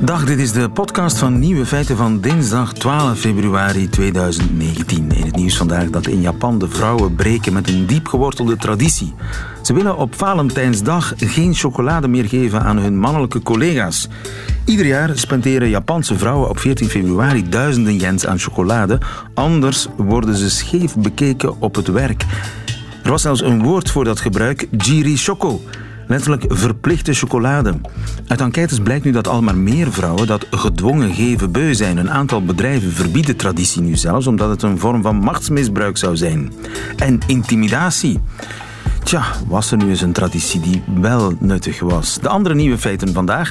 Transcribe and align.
Dag, 0.00 0.24
dit 0.24 0.38
is 0.38 0.52
de 0.52 0.70
podcast 0.70 1.18
van 1.18 1.38
Nieuwe 1.38 1.66
Feiten 1.66 1.96
van 1.96 2.20
dinsdag 2.20 2.72
12 2.72 3.18
februari 3.18 3.88
2019. 3.88 5.12
In 5.12 5.24
het 5.24 5.36
nieuws 5.36 5.56
vandaag 5.56 5.90
dat 5.90 6.06
in 6.06 6.20
Japan 6.20 6.58
de 6.58 6.68
vrouwen 6.68 7.14
breken 7.14 7.52
met 7.52 7.68
een 7.68 7.86
diep 7.86 8.06
gewortelde 8.06 8.56
traditie. 8.56 9.14
Ze 9.62 9.74
willen 9.74 9.96
op 9.96 10.14
Valentijnsdag 10.14 11.12
geen 11.16 11.54
chocolade 11.54 12.08
meer 12.08 12.24
geven 12.24 12.62
aan 12.62 12.78
hun 12.78 12.98
mannelijke 12.98 13.42
collega's. 13.42 14.08
Ieder 14.64 14.86
jaar 14.86 15.18
spenderen 15.18 15.68
Japanse 15.68 16.18
vrouwen 16.18 16.48
op 16.48 16.58
14 16.58 16.88
februari 16.88 17.48
duizenden 17.48 17.96
yens 17.96 18.26
aan 18.26 18.38
chocolade. 18.38 18.98
Anders 19.34 19.88
worden 19.96 20.36
ze 20.36 20.50
scheef 20.50 20.96
bekeken 20.96 21.60
op 21.60 21.74
het 21.74 21.88
werk. 21.88 22.24
Er 23.02 23.10
was 23.10 23.22
zelfs 23.22 23.42
een 23.42 23.62
woord 23.62 23.90
voor 23.90 24.04
dat 24.04 24.20
gebruik, 24.20 24.68
jiri 24.70 25.16
choco. 25.16 25.60
Letterlijk 26.06 26.44
verplichte 26.48 27.12
chocolade. 27.12 27.74
Uit 28.26 28.40
enquêtes 28.40 28.78
blijkt 28.78 29.04
nu 29.04 29.10
dat 29.10 29.28
al 29.28 29.42
maar 29.42 29.56
meer 29.56 29.92
vrouwen 29.92 30.26
dat 30.26 30.46
gedwongen 30.50 31.14
geven 31.14 31.52
beu 31.52 31.74
zijn. 31.74 31.96
Een 31.96 32.10
aantal 32.10 32.44
bedrijven 32.44 32.92
verbieden 32.92 33.36
traditie 33.36 33.82
nu 33.82 33.96
zelfs 33.96 34.26
omdat 34.26 34.50
het 34.50 34.62
een 34.62 34.78
vorm 34.78 35.02
van 35.02 35.16
machtsmisbruik 35.16 35.96
zou 35.96 36.16
zijn. 36.16 36.52
En 36.96 37.18
intimidatie. 37.26 38.20
Tja, 39.06 39.24
was 39.48 39.70
er 39.70 39.76
nu 39.76 39.88
eens 39.88 40.00
een 40.00 40.12
traditie 40.12 40.60
die 40.60 40.82
wel 41.00 41.32
nuttig 41.38 41.80
was? 41.80 42.18
De 42.20 42.28
andere 42.28 42.54
nieuwe 42.54 42.78
feiten 42.78 43.12
vandaag. 43.12 43.50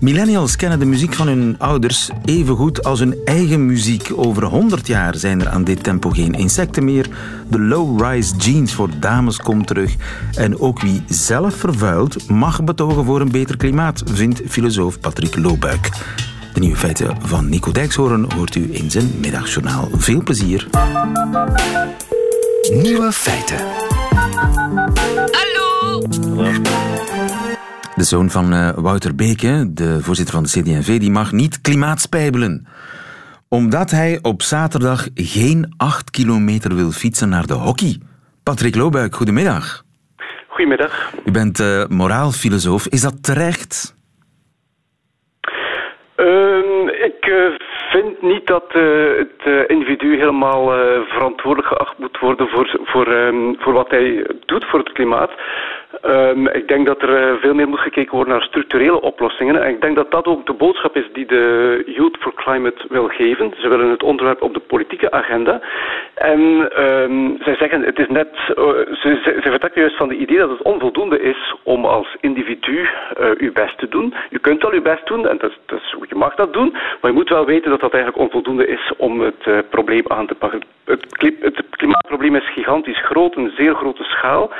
Millennials 0.00 0.56
kennen 0.56 0.78
de 0.78 0.84
muziek 0.84 1.14
van 1.14 1.26
hun 1.26 1.54
ouders 1.58 2.10
even 2.24 2.56
goed 2.56 2.84
als 2.84 2.98
hun 2.98 3.16
eigen 3.24 3.66
muziek. 3.66 4.10
Over 4.14 4.44
100 4.44 4.86
jaar 4.86 5.16
zijn 5.16 5.40
er 5.40 5.48
aan 5.48 5.64
dit 5.64 5.82
tempo 5.82 6.10
geen 6.10 6.32
insecten 6.32 6.84
meer. 6.84 7.08
De 7.48 7.60
low-rise 7.60 8.36
jeans 8.36 8.74
voor 8.74 8.88
dames 9.00 9.36
komt 9.36 9.66
terug. 9.66 9.94
En 10.34 10.60
ook 10.60 10.80
wie 10.80 11.02
zelf 11.08 11.54
vervuilt 11.54 12.28
mag 12.28 12.64
betogen 12.64 13.04
voor 13.04 13.20
een 13.20 13.30
beter 13.30 13.56
klimaat, 13.56 14.02
vindt 14.06 14.42
filosoof 14.48 15.00
Patrick 15.00 15.36
Loobuik. 15.36 15.90
De 16.54 16.60
nieuwe 16.60 16.76
feiten 16.76 17.16
van 17.20 17.48
Nico 17.48 17.72
Dijkshoorn 17.72 18.32
hoort 18.32 18.54
u 18.54 18.68
in 18.70 18.90
zijn 18.90 19.10
middagjournaal. 19.20 19.88
Veel 19.92 20.22
plezier. 20.22 20.66
Nieuwe 22.70 23.12
feiten. 23.12 23.85
De 26.36 28.04
zoon 28.04 28.30
van 28.30 28.52
uh, 28.52 28.70
Wouter 28.74 29.14
Beke, 29.14 29.70
de 29.72 30.02
voorzitter 30.02 30.34
van 30.34 30.42
de 30.42 30.48
CD&V, 30.48 30.98
die 30.98 31.10
mag 31.10 31.32
niet 31.32 31.60
klimaatspijbelen. 31.60 32.66
Omdat 33.48 33.90
hij 33.90 34.18
op 34.22 34.42
zaterdag 34.42 35.06
geen 35.14 35.74
acht 35.76 36.10
kilometer 36.10 36.74
wil 36.74 36.90
fietsen 36.90 37.28
naar 37.28 37.46
de 37.46 37.54
hockey. 37.54 38.00
Patrick 38.42 38.76
Loobuik, 38.76 39.14
goedemiddag. 39.14 39.82
Goedemiddag. 40.48 41.12
U 41.24 41.30
bent 41.30 41.58
uh, 41.58 41.84
moraalfilosoof. 41.88 42.86
Is 42.86 43.00
dat 43.00 43.22
terecht? 43.22 43.96
Uh, 46.16 47.04
ik 47.04 47.26
uh, 47.26 47.54
vind 47.90 48.22
niet 48.22 48.46
dat 48.46 48.72
het 49.18 49.68
individu 49.68 50.16
helemaal 50.16 50.64
verantwoordelijk 51.08 51.68
geacht 51.68 51.98
moet 51.98 52.18
worden 52.18 52.48
voor, 52.48 52.80
voor, 52.84 53.08
um, 53.08 53.56
voor 53.58 53.72
wat 53.72 53.90
hij 53.90 54.26
doet 54.46 54.64
voor 54.64 54.78
het 54.78 54.92
klimaat. 54.92 55.30
Um, 56.04 56.48
ik 56.48 56.68
denk 56.68 56.86
dat 56.86 57.02
er 57.02 57.38
veel 57.38 57.54
meer 57.54 57.68
moet 57.68 57.78
gekeken 57.80 58.14
worden 58.14 58.34
naar 58.34 58.42
structurele 58.42 59.00
oplossingen. 59.00 59.62
En 59.62 59.70
ik 59.70 59.80
denk 59.80 59.96
dat 59.96 60.10
dat 60.10 60.26
ook 60.26 60.46
de 60.46 60.52
boodschap 60.52 60.96
is 60.96 61.08
die 61.12 61.26
de 61.26 61.82
Youth 61.86 62.16
for 62.20 62.34
Climate 62.34 62.84
wil 62.88 63.08
geven. 63.08 63.52
Ze 63.58 63.68
willen 63.68 63.90
het 63.90 64.02
onderwerp 64.02 64.42
op 64.42 64.54
de 64.54 64.60
politieke 64.60 65.10
agenda. 65.10 65.60
En 66.14 66.40
um, 66.84 67.36
zij 67.40 67.56
zeggen, 67.56 67.82
het 67.82 67.98
is 67.98 68.08
net, 68.08 68.28
uh, 68.34 68.54
ze, 68.92 69.20
ze, 69.22 69.70
juist 69.74 69.96
van 69.96 70.08
het 70.08 70.18
idee 70.18 70.38
dat 70.38 70.50
het 70.50 70.62
onvoldoende 70.62 71.20
is 71.20 71.54
om 71.62 71.84
als 71.84 72.16
individu 72.20 72.80
uh, 72.80 72.88
uw 73.36 73.52
best 73.52 73.78
te 73.78 73.88
doen. 73.88 74.14
U 74.30 74.38
kunt 74.38 74.62
wel 74.62 74.72
uw 74.72 74.82
best 74.82 75.06
doen 75.06 75.28
en 75.28 75.38
dat, 75.38 75.52
dat 75.66 75.78
is, 75.78 75.96
je 76.08 76.14
mag 76.14 76.34
dat 76.34 76.52
doen, 76.52 76.70
maar 76.72 77.10
je 77.10 77.16
moet 77.16 77.28
wel 77.28 77.44
weten 77.44 77.70
dat 77.70 77.80
dat 77.80 77.92
eigenlijk 77.92 78.22
onvoldoende 78.22 78.66
is 78.66 78.92
om 78.96 79.20
het 79.20 79.68
probleem 79.70 80.04
aan 80.08 80.26
te 80.26 80.34
pakken. 80.34 80.62
Het, 80.84 81.06
het 81.40 81.62
klimaatprobleem 81.70 82.36
is 82.36 82.52
gigantisch 82.52 83.04
groot, 83.04 83.36
een 83.36 83.52
zeer 83.56 83.74
grote 83.74 84.04
schaal. 84.04 84.50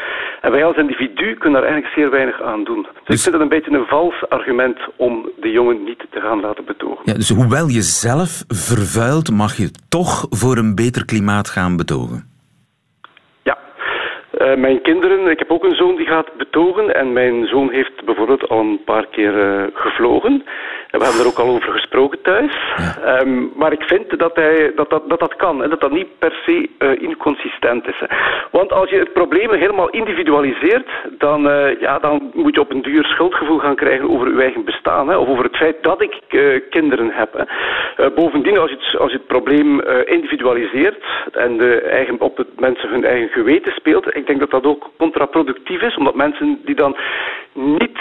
En 0.40 0.50
wij 0.50 0.64
als 0.64 0.76
individu 0.76 1.15
kunnen 1.38 1.60
daar 1.60 1.70
eigenlijk 1.70 1.94
zeer 1.94 2.10
weinig 2.10 2.42
aan 2.42 2.64
doen. 2.64 2.82
Dus, 2.82 2.92
dus 3.04 3.16
ik 3.16 3.22
vind 3.22 3.34
het 3.34 3.42
een 3.42 3.48
beetje 3.48 3.70
een 3.70 3.86
vals 3.86 4.28
argument 4.28 4.78
om 4.96 5.30
de 5.40 5.50
jongen 5.50 5.84
niet 5.84 6.06
te 6.10 6.20
gaan 6.20 6.40
laten 6.40 6.64
betogen. 6.64 7.02
Ja, 7.04 7.14
dus 7.14 7.28
hoewel 7.28 7.68
je 7.68 7.82
zelf 7.82 8.44
vervuilt, 8.48 9.30
mag 9.30 9.56
je 9.56 9.70
toch 9.88 10.26
voor 10.30 10.56
een 10.56 10.74
beter 10.74 11.04
klimaat 11.04 11.48
gaan 11.48 11.76
betogen? 11.76 12.35
Uh, 14.36 14.54
mijn 14.54 14.80
kinderen, 14.80 15.26
ik 15.26 15.38
heb 15.38 15.50
ook 15.50 15.64
een 15.64 15.74
zoon 15.74 15.96
die 15.96 16.06
gaat 16.06 16.36
betogen 16.36 16.94
en 16.94 17.12
mijn 17.12 17.46
zoon 17.46 17.70
heeft 17.70 18.04
bijvoorbeeld 18.04 18.48
al 18.48 18.58
een 18.58 18.80
paar 18.84 19.06
keer 19.06 19.34
uh, 19.34 19.62
gevlogen. 19.72 20.44
En 20.90 20.98
we 20.98 21.04
hebben 21.04 21.22
er 21.22 21.26
ook 21.26 21.38
al 21.38 21.54
over 21.54 21.72
gesproken 21.72 22.22
thuis. 22.22 22.56
Ja. 22.76 23.20
Um, 23.20 23.52
maar 23.54 23.72
ik 23.72 23.82
vind 23.82 24.18
dat, 24.18 24.36
hij, 24.36 24.72
dat, 24.74 24.90
dat, 24.90 25.08
dat 25.08 25.20
dat 25.20 25.36
kan 25.36 25.62
en 25.62 25.70
dat 25.70 25.80
dat 25.80 25.90
niet 25.90 26.18
per 26.18 26.40
se 26.44 26.68
uh, 26.78 27.02
inconsistent 27.02 27.88
is. 27.88 27.98
Hè. 27.98 28.16
Want 28.50 28.72
als 28.72 28.90
je 28.90 28.98
het 28.98 29.12
probleem 29.12 29.52
helemaal 29.52 29.88
individualiseert, 29.88 30.88
dan, 31.18 31.42
ja, 31.80 31.98
dan 31.98 32.30
moet 32.34 32.54
je 32.54 32.60
op 32.60 32.70
een 32.70 32.82
duur 32.82 33.04
schuldgevoel 33.04 33.58
gaan 33.58 33.76
krijgen 33.76 34.10
over 34.10 34.34
je 34.34 34.42
eigen 34.42 34.64
bestaan. 34.64 35.08
Hè, 35.08 35.16
of 35.16 35.28
over 35.28 35.44
het 35.44 35.56
feit 35.56 35.76
dat 35.82 36.02
ik 36.02 36.14
kinderen 36.70 37.10
heb. 37.12 37.32
Hè. 37.32 38.10
bovendien, 38.10 38.58
als 38.58 38.70
je 38.70 38.76
het, 38.76 39.00
als 39.00 39.10
je 39.10 39.16
het 39.16 39.26
probleem 39.26 39.80
individualiseert 40.04 41.04
en 41.32 41.56
de 41.56 41.80
eigen, 41.80 42.20
op 42.20 42.36
het 42.36 42.60
mensen 42.60 42.88
hun 42.88 43.04
eigen 43.04 43.28
geweten 43.28 43.72
speelt, 43.72 44.06
ik 44.28 44.38
denk 44.38 44.50
dat 44.50 44.62
dat 44.62 44.72
ook 44.72 44.90
contraproductief 44.98 45.82
is, 45.82 45.96
omdat 45.96 46.14
mensen 46.14 46.60
die 46.64 46.74
dan 46.74 46.96
niet 47.56 47.98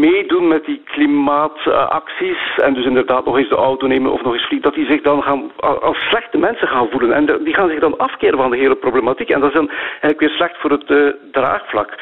meedoen 0.00 0.48
met 0.48 0.64
die 0.64 0.82
klimaat 0.84 1.66
acties 1.88 2.58
en 2.62 2.74
dus 2.74 2.84
inderdaad 2.84 3.24
nog 3.24 3.36
eens 3.36 3.48
de 3.48 3.54
auto 3.54 3.86
nemen 3.86 4.12
of 4.12 4.22
nog 4.22 4.32
eens 4.32 4.46
vliegen, 4.46 4.70
dat 4.70 4.74
die 4.74 4.90
zich 4.90 5.02
dan 5.02 5.22
gaan, 5.22 5.52
als 5.80 5.98
slechte 5.98 6.38
mensen 6.38 6.68
gaan 6.68 6.88
voelen. 6.90 7.12
En 7.12 7.44
die 7.44 7.54
gaan 7.54 7.68
zich 7.68 7.80
dan 7.80 7.98
afkeren 7.98 8.38
van 8.38 8.50
de 8.50 8.56
hele 8.56 8.74
problematiek. 8.74 9.30
En 9.30 9.40
dat 9.40 9.48
is 9.48 9.54
dan 9.54 9.68
eigenlijk 9.68 10.20
weer 10.20 10.30
slecht 10.30 10.56
voor 10.56 10.70
het 10.70 10.90
uh, 10.90 11.12
draagvlak. 11.32 11.94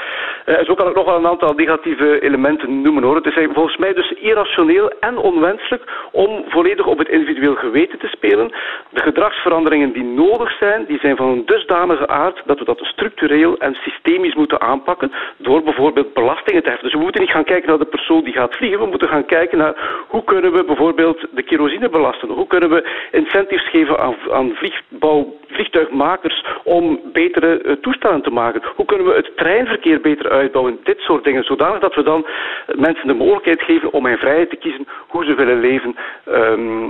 Uh, 0.46 0.58
zo 0.64 0.74
kan 0.74 0.88
ik 0.88 0.94
nog 0.94 1.04
wel 1.04 1.16
een 1.16 1.26
aantal 1.26 1.52
negatieve 1.52 2.20
elementen 2.20 2.82
noemen 2.82 3.02
hoor. 3.02 3.16
Het 3.16 3.26
is 3.26 3.46
volgens 3.52 3.76
mij 3.76 3.92
dus 3.92 4.10
irrationeel 4.10 4.90
en 5.00 5.16
onwenselijk 5.16 5.82
om 6.12 6.44
volledig 6.48 6.86
op 6.86 6.98
het 6.98 7.08
individueel 7.08 7.54
geweten 7.54 7.98
te 7.98 8.06
spelen. 8.06 8.52
De 8.90 9.00
gedragsveranderingen 9.00 9.92
die 9.92 10.04
nodig 10.04 10.56
zijn, 10.58 10.84
die 10.84 10.98
zijn 10.98 11.16
van 11.16 11.28
een 11.28 11.46
dusdanige 11.46 12.08
aard 12.08 12.42
dat 12.44 12.58
we 12.58 12.64
dat 12.64 12.78
structureel 12.82 13.56
en 13.58 13.74
systemisch 13.74 14.34
moeten 14.34 14.60
aanpakken 14.60 15.12
door 15.36 15.62
bijvoorbeeld 15.62 16.12
Dus 16.44 16.92
we 16.92 16.98
moeten 16.98 17.20
niet 17.20 17.30
gaan 17.30 17.44
kijken 17.44 17.68
naar 17.68 17.78
de 17.78 17.84
persoon 17.84 18.24
die 18.24 18.32
gaat 18.32 18.56
vliegen, 18.56 18.78
we 18.80 18.86
moeten 18.86 19.08
gaan 19.08 19.26
kijken 19.26 19.58
naar 19.58 19.74
hoe 20.08 20.24
kunnen 20.24 20.52
we 20.52 20.64
bijvoorbeeld 20.64 21.26
de 21.30 21.42
kerosine 21.42 21.88
belasten? 21.88 22.28
Hoe 22.28 22.46
kunnen 22.46 22.70
we 22.70 23.08
incentives 23.12 23.70
geven 23.70 23.98
aan, 23.98 24.14
aan 24.32 24.56
vliegtuigmakers 25.46 26.44
om 26.64 27.00
betere 27.12 27.62
uh, 27.62 27.72
toestellen 27.72 28.22
te 28.22 28.30
maken? 28.30 28.62
Hoe 28.76 28.84
kunnen 28.84 29.06
we 29.06 29.14
het 29.14 29.36
treinverkeer 29.36 30.00
beter 30.00 30.30
uitbouwen? 30.30 30.78
Dit 30.84 30.98
soort 30.98 31.24
dingen, 31.24 31.44
zodanig 31.44 31.80
dat 31.80 31.94
we 31.94 32.02
dan 32.02 32.26
mensen 32.74 33.06
de 33.06 33.14
mogelijkheid 33.14 33.62
geven 33.62 33.92
om 33.92 34.06
in 34.06 34.16
vrijheid 34.16 34.50
te 34.50 34.56
kiezen 34.56 34.86
hoe 35.08 35.24
ze 35.24 35.34
willen 35.34 35.60
leven 35.60 35.96
um, 36.28 36.84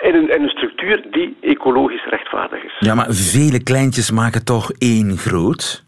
in, 0.00 0.14
een, 0.14 0.34
in 0.34 0.42
een 0.42 0.48
structuur 0.48 1.06
die 1.10 1.36
ecologisch 1.40 2.06
rechtvaardig 2.10 2.64
is. 2.64 2.76
Ja, 2.78 2.94
maar 2.94 3.06
vele 3.10 3.62
kleintjes 3.62 4.10
maken 4.10 4.44
toch 4.44 4.72
één 4.78 5.16
groot? 5.16 5.86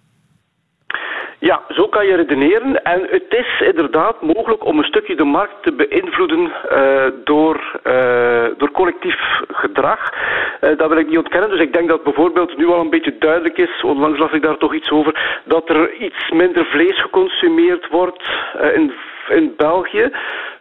Ja, 1.40 1.62
zo 1.68 1.88
kan 1.88 2.06
je 2.06 2.14
redeneren. 2.14 2.84
En 2.84 3.06
het 3.10 3.26
is 3.28 3.60
inderdaad 3.60 4.22
mogelijk 4.22 4.64
om 4.64 4.78
een 4.78 4.84
stukje 4.84 5.16
de 5.16 5.24
markt 5.24 5.62
te 5.62 5.72
beïnvloeden 5.72 6.52
uh, 6.72 7.06
door, 7.24 7.80
uh, 7.84 8.46
door 8.56 8.70
collectief 8.70 9.40
gedrag. 9.48 10.12
Uh, 10.60 10.78
dat 10.78 10.88
wil 10.88 10.98
ik 10.98 11.08
niet 11.08 11.18
ontkennen. 11.18 11.50
Dus 11.50 11.60
ik 11.60 11.72
denk 11.72 11.88
dat 11.88 12.02
bijvoorbeeld 12.02 12.56
nu 12.56 12.66
al 12.66 12.80
een 12.80 12.90
beetje 12.90 13.18
duidelijk 13.18 13.58
is, 13.58 13.82
onlangs 13.82 14.18
las 14.18 14.32
ik 14.32 14.42
daar 14.42 14.56
toch 14.56 14.74
iets 14.74 14.90
over, 14.90 15.40
dat 15.44 15.68
er 15.68 15.94
iets 15.94 16.30
minder 16.30 16.64
vlees 16.64 17.00
geconsumeerd 17.00 17.88
wordt 17.88 18.30
in 18.74 18.92
in 19.30 19.54
België. 19.56 20.10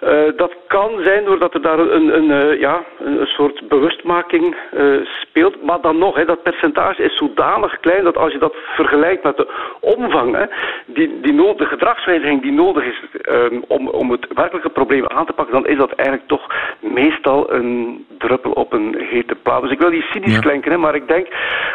Uh, 0.03 0.23
dat 0.35 0.53
kan 0.67 0.89
zijn 1.03 1.25
doordat 1.25 1.53
er 1.53 1.61
daar 1.61 1.79
een, 1.79 2.15
een, 2.15 2.45
uh, 2.45 2.59
ja, 2.59 2.83
een 2.99 3.25
soort 3.25 3.67
bewustmaking 3.67 4.55
uh, 4.73 5.05
speelt. 5.05 5.63
Maar 5.63 5.81
dan 5.81 5.97
nog, 5.97 6.15
hè, 6.15 6.25
dat 6.25 6.43
percentage 6.43 7.03
is 7.03 7.17
zodanig 7.17 7.79
klein 7.79 8.03
dat 8.03 8.17
als 8.17 8.31
je 8.31 8.39
dat 8.39 8.55
vergelijkt 8.75 9.23
met 9.23 9.37
de 9.37 9.47
omvang, 9.79 10.35
hè, 10.35 10.45
die, 10.85 11.19
die 11.21 11.33
nood, 11.33 11.57
de 11.57 11.65
gedragswijziging 11.65 12.41
die 12.41 12.51
nodig 12.51 12.83
is 12.85 13.01
um, 13.29 13.63
om, 13.67 13.87
om 13.87 14.11
het 14.11 14.27
werkelijke 14.33 14.69
probleem 14.69 15.07
aan 15.07 15.25
te 15.25 15.33
pakken, 15.33 15.53
dan 15.53 15.67
is 15.67 15.77
dat 15.77 15.91
eigenlijk 15.91 16.27
toch 16.27 16.47
meestal 16.79 17.53
een 17.53 18.05
druppel 18.17 18.51
op 18.51 18.73
een 18.73 18.95
hete 19.09 19.35
plaat. 19.35 19.61
Dus 19.61 19.71
ik 19.71 19.79
wil 19.79 19.89
niet 19.89 20.09
cynisch 20.11 20.33
ja. 20.33 20.39
klinken, 20.39 20.71
hè, 20.71 20.77
maar 20.77 20.95
ik 20.95 21.07
denk, 21.07 21.27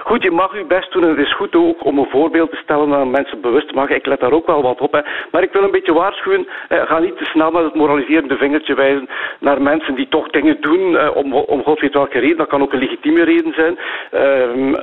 goed, 0.04 0.22
je 0.22 0.30
mag 0.30 0.56
je 0.56 0.64
best 0.64 0.92
doen 0.92 1.02
en 1.02 1.08
het 1.08 1.18
is 1.18 1.34
goed 1.34 1.54
ook 1.54 1.84
om 1.84 1.98
een 1.98 2.10
voorbeeld 2.10 2.50
te 2.50 2.56
stellen 2.62 2.94
aan 2.94 3.10
mensen 3.10 3.40
bewust 3.40 3.68
te 3.68 3.74
maken. 3.74 3.96
Ik 3.96 4.06
let 4.06 4.20
daar 4.20 4.32
ook 4.32 4.46
wel 4.46 4.62
wat 4.62 4.80
op. 4.80 4.92
Hè. 4.92 5.00
Maar 5.30 5.42
ik 5.42 5.52
wil 5.52 5.62
een 5.62 5.70
beetje 5.70 5.92
waarschuwen, 5.92 6.46
ga 6.86 6.98
niet 6.98 7.16
te 7.16 7.24
snel 7.24 7.50
met 7.50 7.64
het 7.64 7.74
moraliserende 7.74 8.36
vingertje 8.36 8.74
wijzen 8.74 9.08
naar 9.40 9.62
mensen 9.62 9.94
die 9.94 10.08
toch 10.08 10.28
dingen 10.28 10.56
doen 10.60 11.10
om, 11.14 11.34
om 11.34 11.62
god 11.62 11.80
weet 11.80 11.92
welke 11.92 12.18
reden. 12.18 12.36
Dat 12.36 12.48
kan 12.48 12.62
ook 12.62 12.72
een 12.72 12.78
legitieme 12.78 13.24
reden 13.24 13.52
zijn. 13.54 13.78
Ehm, 14.10 14.74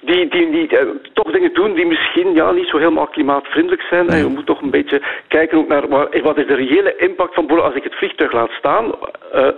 die, 0.00 0.28
die, 0.28 0.50
die 0.50 0.68
toch 1.12 1.30
dingen 1.32 1.54
doen 1.54 1.74
die 1.74 1.86
misschien 1.86 2.34
ja, 2.34 2.50
niet 2.50 2.68
zo 2.68 2.78
helemaal 2.78 3.06
klimaatvriendelijk 3.06 3.82
zijn. 3.82 4.08
En 4.08 4.18
je 4.18 4.26
moet 4.26 4.46
toch 4.46 4.62
een 4.62 4.70
beetje 4.70 5.02
kijken 5.28 5.58
ook 5.58 5.68
naar 5.68 5.88
wat 6.22 6.38
is 6.38 6.46
de 6.46 6.54
reële 6.54 6.96
impact 6.96 7.34
van 7.34 7.62
als 7.62 7.74
ik 7.74 7.84
het 7.84 7.94
vliegtuig 7.94 8.32
laat 8.32 8.50
staan. 8.50 8.92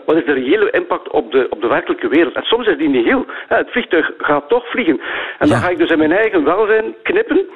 wat 0.05 0.17
is 0.17 0.25
de 0.25 0.33
reële 0.33 0.71
impact 0.71 1.11
op 1.11 1.33
de, 1.33 1.47
op 1.51 1.61
de 1.61 1.69
werkelijke 1.69 2.09
wereld? 2.09 2.35
En 2.35 2.43
soms 2.43 2.67
is 2.67 2.77
die 2.77 2.89
niet 2.89 3.05
heel. 3.05 3.25
Het 3.49 3.71
vliegtuig 3.71 4.13
gaat 4.19 4.49
toch 4.49 4.69
vliegen. 4.69 5.01
En 5.39 5.49
dan 5.49 5.59
ga 5.59 5.69
ik 5.69 5.79
dus 5.79 5.91
in 5.91 5.99
mijn 5.99 6.13
eigen 6.13 6.45
welzijn 6.45 6.95
knippen. 7.03 7.47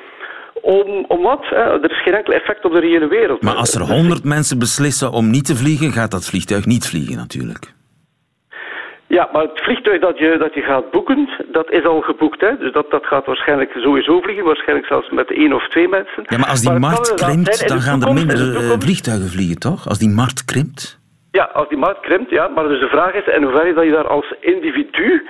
Om, 0.62 1.04
om 1.08 1.22
wat? 1.22 1.44
Er 1.50 1.90
is 1.90 2.02
geen 2.02 2.14
enkel 2.14 2.32
effect 2.32 2.64
op 2.64 2.72
de 2.72 2.80
reële 2.80 3.08
wereld. 3.08 3.42
Maar 3.42 3.54
als 3.54 3.74
er 3.74 3.80
honderd 3.80 4.24
mensen 4.24 4.58
beslissen 4.58 5.12
om 5.12 5.30
niet 5.30 5.46
te 5.46 5.56
vliegen, 5.56 5.92
gaat 5.92 6.10
dat 6.10 6.24
vliegtuig 6.24 6.66
niet 6.66 6.86
vliegen 6.86 7.16
natuurlijk. 7.16 7.72
Ja, 9.06 9.28
maar 9.32 9.42
het 9.42 9.60
vliegtuig 9.60 10.00
dat 10.00 10.18
je, 10.18 10.36
dat 10.38 10.54
je 10.54 10.60
gaat 10.60 10.90
boeken, 10.90 11.28
dat 11.52 11.70
is 11.70 11.84
al 11.84 12.00
geboekt. 12.00 12.40
Hè? 12.40 12.56
Dus 12.58 12.72
dat, 12.72 12.90
dat 12.90 13.06
gaat 13.06 13.26
waarschijnlijk 13.26 13.72
sowieso 13.72 14.20
vliegen, 14.20 14.44
waarschijnlijk 14.44 14.88
zelfs 14.88 15.10
met 15.10 15.30
één 15.32 15.52
of 15.52 15.68
twee 15.68 15.88
mensen. 15.88 16.24
Ja, 16.26 16.38
maar 16.38 16.48
als 16.48 16.60
die 16.60 16.78
markt 16.78 17.14
krimpt, 17.14 17.68
dan 17.68 17.80
gaan 17.80 18.02
er 18.02 18.12
minder 18.12 18.56
eh, 18.56 18.78
vliegtuigen 18.78 19.28
vliegen, 19.28 19.58
toch? 19.58 19.88
Als 19.88 19.98
die 19.98 20.08
markt 20.08 20.44
krimpt? 20.44 21.00
Ja, 21.30 21.44
als 21.44 21.68
die 21.68 21.78
markt 21.78 22.00
krimpt, 22.00 22.30
ja. 22.30 22.48
Maar 22.48 22.68
dus 22.68 22.80
de 22.80 22.88
vraag 22.88 23.14
is 23.14 23.34
in 23.34 23.42
hoeverre 23.42 23.74
dat 23.74 23.84
je 23.84 23.90
daar 23.90 24.08
als 24.08 24.34
individu 24.40 25.28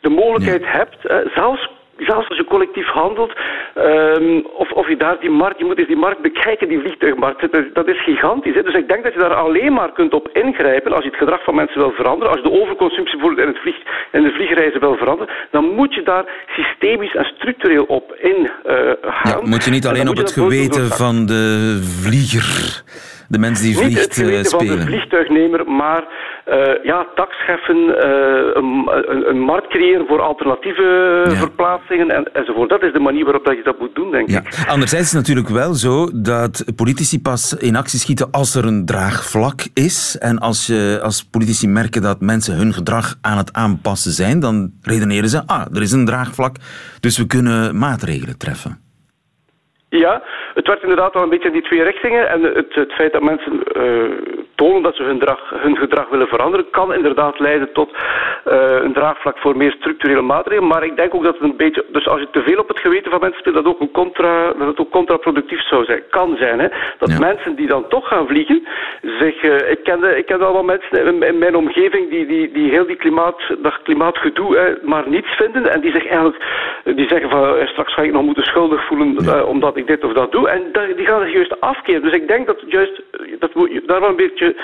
de 0.00 0.08
mogelijkheid 0.08 0.62
hebt, 0.64 0.96
zelfs 1.34 1.70
zelfs 1.96 2.28
als 2.28 2.38
je 2.38 2.44
collectief 2.44 2.86
handelt, 2.86 3.32
ehm, 3.74 4.40
of, 4.54 4.70
of 4.70 4.88
je 4.88 4.96
daar 4.96 5.20
die 5.20 5.30
markt, 5.30 5.58
je 5.58 5.64
moet 5.64 5.78
eens 5.78 5.86
die 5.86 5.96
markt 5.96 6.22
bekijken, 6.22 6.68
die 6.68 6.80
vliegtuigmarkt, 6.80 7.48
dat 7.72 7.88
is 7.88 8.02
gigantisch. 8.02 8.54
Hè? 8.54 8.62
Dus 8.62 8.74
ik 8.74 8.88
denk 8.88 9.04
dat 9.04 9.12
je 9.12 9.18
daar 9.18 9.34
alleen 9.34 9.72
maar 9.72 9.92
kunt 9.92 10.14
op 10.14 10.28
ingrijpen 10.32 10.92
als 10.92 11.02
je 11.02 11.10
het 11.10 11.18
gedrag 11.18 11.44
van 11.44 11.54
mensen 11.54 11.80
wil 11.80 11.92
veranderen, 11.92 12.32
als 12.32 12.42
je 12.42 12.48
de 12.50 12.60
overconsumptie 12.60 13.16
bijvoorbeeld 13.16 13.46
in, 13.46 13.52
het 13.52 13.62
vlieg, 13.62 13.76
in 14.12 14.22
de 14.22 14.32
vliegreizen 14.32 14.80
wil 14.80 14.96
veranderen, 14.96 15.34
dan 15.50 15.64
moet 15.64 15.94
je 15.94 16.02
daar 16.02 16.24
systemisch 16.46 17.14
en 17.14 17.24
structureel 17.24 17.84
op 17.84 18.14
ingaan. 18.18 18.50
Uh, 18.66 18.92
ja, 19.22 19.40
moet 19.42 19.64
je 19.64 19.70
niet 19.70 19.86
alleen 19.86 20.08
op 20.08 20.16
het 20.16 20.32
geweten 20.32 20.88
van 20.88 21.26
de 21.26 21.78
vlieger 21.82 22.82
de 23.32 23.38
mensen 23.38 23.64
die 23.64 23.76
vliegt 23.76 23.90
Niet 23.90 24.00
het 24.00 24.14
spelen. 24.14 24.44
van 24.44 24.66
de 24.66 24.80
vliegtuignemer, 24.80 25.70
maar 25.70 26.02
uh, 26.48 26.84
ja, 26.84 27.06
taxscheffen, 27.14 27.76
uh, 27.76 27.94
een, 28.54 28.88
een, 29.10 29.28
een, 29.28 29.40
markt 29.40 29.68
creëren 29.68 30.06
voor 30.06 30.20
alternatieve 30.20 30.86
verplaatsingen 31.28 32.10
en, 32.10 32.32
enzovoort. 32.32 32.68
Dat 32.68 32.82
is 32.82 32.92
de 32.92 33.00
manier 33.00 33.24
waarop 33.24 33.46
je 33.46 33.60
dat 33.64 33.78
moet 33.78 33.94
doen, 33.94 34.10
denk 34.10 34.28
ja. 34.30 34.38
ik. 34.38 34.64
Anderzijds 34.68 35.06
is 35.06 35.12
het 35.12 35.20
natuurlijk 35.20 35.48
wel 35.48 35.74
zo 35.74 36.08
dat 36.14 36.64
politici 36.76 37.20
pas 37.20 37.56
in 37.58 37.76
actie 37.76 37.98
schieten 37.98 38.30
als 38.30 38.54
er 38.54 38.64
een 38.66 38.86
draagvlak 38.86 39.60
is. 39.74 40.18
En 40.18 40.38
als, 40.38 40.66
je, 40.66 40.98
als 41.02 41.28
politici 41.30 41.68
merken 41.68 42.02
dat 42.02 42.20
mensen 42.20 42.56
hun 42.56 42.72
gedrag 42.72 43.14
aan 43.20 43.36
het 43.36 43.52
aanpassen 43.52 44.12
zijn, 44.12 44.40
dan 44.40 44.70
redeneren 44.82 45.28
ze, 45.28 45.42
ah, 45.46 45.66
er 45.74 45.82
is 45.82 45.92
een 45.92 46.06
draagvlak, 46.06 46.56
dus 47.00 47.18
we 47.18 47.26
kunnen 47.26 47.78
maatregelen 47.78 48.38
treffen. 48.38 48.80
Ja, 49.88 50.22
het 50.54 50.66
werd 50.66 50.82
inderdaad 50.82 51.14
wel 51.14 51.22
een 51.22 51.28
beetje 51.28 51.48
in 51.48 51.54
die 51.54 51.62
twee 51.62 51.82
richtingen. 51.82 52.28
En 52.28 52.42
het, 52.42 52.74
het 52.74 52.92
feit 52.92 53.12
dat 53.12 53.22
mensen 53.22 53.62
uh, 53.76 54.10
tonen 54.54 54.82
dat 54.82 54.96
ze 54.96 55.02
hun, 55.02 55.18
drag, 55.18 55.50
hun 55.54 55.76
gedrag 55.76 56.08
willen 56.08 56.28
veranderen, 56.28 56.70
kan 56.70 56.94
inderdaad 56.94 57.38
leiden 57.38 57.72
tot 57.72 57.90
uh, 57.90 58.82
een 58.82 58.92
draagvlak 58.92 59.38
voor 59.38 59.56
meer 59.56 59.74
structurele 59.78 60.20
maatregelen. 60.20 60.68
Maar 60.68 60.84
ik 60.84 60.96
denk 60.96 61.14
ook 61.14 61.22
dat 61.22 61.34
het 61.34 61.42
een 61.42 61.56
beetje, 61.56 61.84
dus 61.92 62.08
als 62.08 62.20
je 62.20 62.28
te 62.30 62.42
veel 62.42 62.58
op 62.58 62.68
het 62.68 62.78
geweten 62.78 63.10
van 63.10 63.20
mensen 63.20 63.40
speelt, 63.40 63.54
dat, 63.54 63.66
ook 63.66 63.80
een 63.80 63.90
contra, 63.90 64.52
dat 64.52 64.66
het 64.66 64.80
ook 64.80 64.90
contraproductief 64.90 65.68
zou 65.68 65.84
zijn, 65.84 66.02
kan 66.10 66.36
zijn. 66.36 66.58
Hè? 66.58 66.68
Dat 66.98 67.18
mensen 67.18 67.54
die 67.54 67.66
dan 67.66 67.88
toch 67.88 68.08
gaan 68.08 68.26
vliegen, 68.26 68.66
zich, 69.02 69.42
uh, 69.42 69.70
ik, 69.70 69.78
ken 69.82 70.16
ik 70.16 70.26
ken 70.26 70.38
wel 70.38 70.52
wat 70.52 70.64
mensen 70.64 71.06
in, 71.06 71.22
in, 71.22 71.38
mijn 71.38 71.56
omgeving 71.56 72.10
die, 72.10 72.26
die, 72.26 72.52
die 72.52 72.70
heel 72.70 72.86
die 72.86 72.96
klimaat, 72.96 73.40
dat 73.58 73.82
klimaatgedoe 73.82 74.56
hè, 74.56 74.72
maar 74.82 75.04
niets 75.06 75.30
vinden 75.30 75.72
en 75.72 75.80
die 75.80 75.92
zich 75.92 76.06
eigenlijk, 76.06 76.44
die 76.84 77.08
zeggen 77.08 77.30
van 77.30 77.66
straks 77.66 77.94
ga 77.94 78.02
ik 78.02 78.12
nog 78.12 78.22
moeten 78.22 78.44
schuldig 78.44 78.86
voelen 78.86 79.46
omdat 79.46 79.76
ik 79.76 79.86
dit 79.86 80.04
of 80.04 80.12
dat 80.12 80.32
doe. 80.32 80.41
En 80.48 80.72
die 80.96 81.06
gaan 81.06 81.22
zich 81.22 81.32
juist 81.32 81.60
afkeren. 81.60 82.02
Dus 82.02 82.12
ik 82.12 82.28
denk 82.28 82.46
dat 82.46 82.62
juist 82.66 83.02
dat 83.38 83.52
we 83.52 83.82
daar 83.86 84.00
wel 84.00 84.08
een 84.08 84.16
beetje 84.16 84.56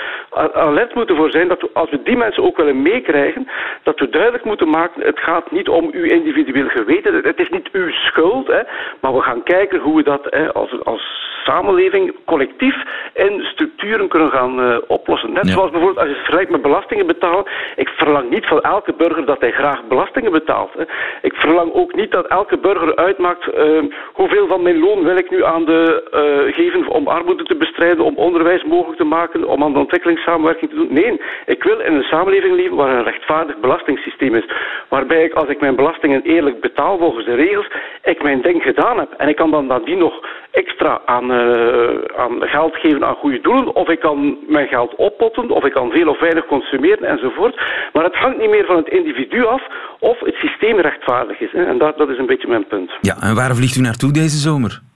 alert 0.53 0.95
moeten 0.95 1.15
voor 1.15 1.31
zijn. 1.31 1.47
Dat 1.47 1.61
we, 1.61 1.69
als 1.73 1.89
we 1.89 2.03
die 2.03 2.17
mensen 2.17 2.43
ook 2.43 2.57
willen 2.57 2.81
meekrijgen, 2.81 3.47
dat 3.83 3.99
we 3.99 4.09
duidelijk 4.09 4.43
moeten 4.43 4.69
maken: 4.69 5.01
het 5.01 5.19
gaat 5.19 5.51
niet 5.51 5.69
om 5.69 5.89
uw 5.91 6.03
individueel 6.03 6.67
geweten. 6.67 7.15
Het 7.15 7.39
is 7.39 7.49
niet 7.49 7.69
uw 7.71 7.91
schuld. 7.91 8.47
Hè, 8.47 8.61
maar 8.99 9.13
we 9.13 9.21
gaan 9.21 9.43
kijken 9.43 9.79
hoe 9.79 9.95
we 9.95 10.03
dat 10.03 10.27
hè, 10.29 10.53
als, 10.53 10.83
als 10.83 11.27
samenleving 11.43 12.15
collectief 12.25 12.75
in 13.13 13.41
structuren 13.43 14.07
kunnen 14.07 14.31
gaan 14.31 14.59
uh, 14.59 14.77
oplossen. 14.87 15.33
Net 15.33 15.47
zoals 15.47 15.71
bijvoorbeeld 15.71 15.99
als 15.99 16.07
je 16.07 16.13
het 16.13 16.23
vergelijkt 16.23 16.51
met 16.51 16.61
belastingen 16.61 17.07
betalen. 17.07 17.45
Ik 17.75 17.89
verlang 17.89 18.29
niet 18.29 18.45
van 18.45 18.61
elke 18.61 18.93
burger 18.93 19.25
dat 19.25 19.41
hij 19.41 19.51
graag 19.51 19.83
belastingen 19.87 20.31
betaalt. 20.31 20.73
Hè. 20.73 20.83
Ik 21.21 21.33
verlang 21.33 21.73
ook 21.73 21.95
niet 21.95 22.11
dat 22.11 22.27
elke 22.27 22.57
burger 22.57 22.95
uitmaakt 22.95 23.47
uh, 23.47 23.83
hoeveel 24.13 24.47
van 24.47 24.61
mijn 24.61 24.79
loon 24.79 25.03
wil 25.03 25.17
ik 25.17 25.29
nu 25.29 25.43
aan 25.43 25.65
de 25.69 25.83
uh, 26.13 26.53
geven 26.55 26.87
om 26.87 27.07
armoede 27.07 27.43
te 27.43 27.55
bestrijden, 27.55 28.05
om 28.05 28.15
onderwijs 28.15 28.63
mogelijk 28.63 28.97
te 28.97 29.11
maken, 29.17 29.47
om 29.47 29.63
aan 29.63 29.73
de 29.73 29.79
ontwikkelingssamenwerking 29.79 30.69
te 30.69 30.75
doen. 30.75 30.93
Nee, 30.93 31.21
ik 31.45 31.63
wil 31.63 31.79
in 31.79 31.93
een 31.93 32.11
samenleving 32.13 32.55
leven 32.55 32.75
waar 32.75 32.95
een 32.95 33.03
rechtvaardig 33.03 33.59
belastingssysteem 33.59 34.35
is. 34.35 34.47
Waarbij 34.89 35.23
ik, 35.23 35.33
als 35.33 35.49
ik 35.49 35.59
mijn 35.59 35.75
belastingen 35.75 36.21
eerlijk 36.21 36.61
betaal 36.61 36.97
volgens 36.97 37.25
de 37.25 37.35
regels, 37.35 37.67
ik 38.03 38.23
mijn 38.23 38.41
ding 38.41 38.63
gedaan 38.63 38.97
heb. 38.99 39.11
En 39.17 39.27
ik 39.27 39.35
kan 39.35 39.51
dan 39.51 39.65
nadien 39.65 39.97
nog 39.97 40.25
extra 40.51 41.01
aan, 41.05 41.31
uh, 41.31 41.89
aan 42.17 42.35
geld 42.39 42.75
geven 42.75 43.05
aan 43.05 43.15
goede 43.15 43.41
doelen, 43.41 43.75
of 43.75 43.89
ik 43.89 43.99
kan 43.99 44.37
mijn 44.47 44.67
geld 44.67 44.95
oppotten, 44.95 45.49
of 45.49 45.63
ik 45.65 45.73
kan 45.73 45.91
veel 45.91 46.07
of 46.07 46.19
weinig 46.19 46.45
consumeren 46.45 47.07
enzovoort. 47.07 47.61
Maar 47.93 48.03
het 48.03 48.15
hangt 48.15 48.37
niet 48.37 48.49
meer 48.49 48.65
van 48.65 48.75
het 48.75 48.89
individu 48.89 49.45
af 49.45 49.63
of 49.99 50.19
het 50.19 50.35
systeem 50.35 50.79
rechtvaardig 50.79 51.39
is. 51.39 51.53
En 51.53 51.77
dat, 51.77 51.97
dat 51.97 52.09
is 52.09 52.17
een 52.17 52.25
beetje 52.25 52.47
mijn 52.47 52.67
punt. 52.67 52.91
Ja, 53.01 53.15
en 53.21 53.35
waar 53.35 53.55
vliegt 53.55 53.75
u 53.75 53.81
naartoe 53.81 54.11
deze 54.11 54.37
zomer? 54.37 54.88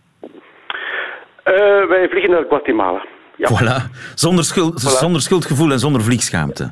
Uh, 1.45 1.87
wij 1.87 2.09
vliegen 2.09 2.31
naar 2.31 2.45
Guatemala. 2.49 3.05
Ja. 3.35 3.49
Voilà. 3.49 3.91
Zonder, 4.15 4.43
schuld, 4.43 4.79
zonder 4.79 5.21
schuldgevoel 5.21 5.71
en 5.71 5.79
zonder 5.79 6.01
vliegschaamte. 6.01 6.71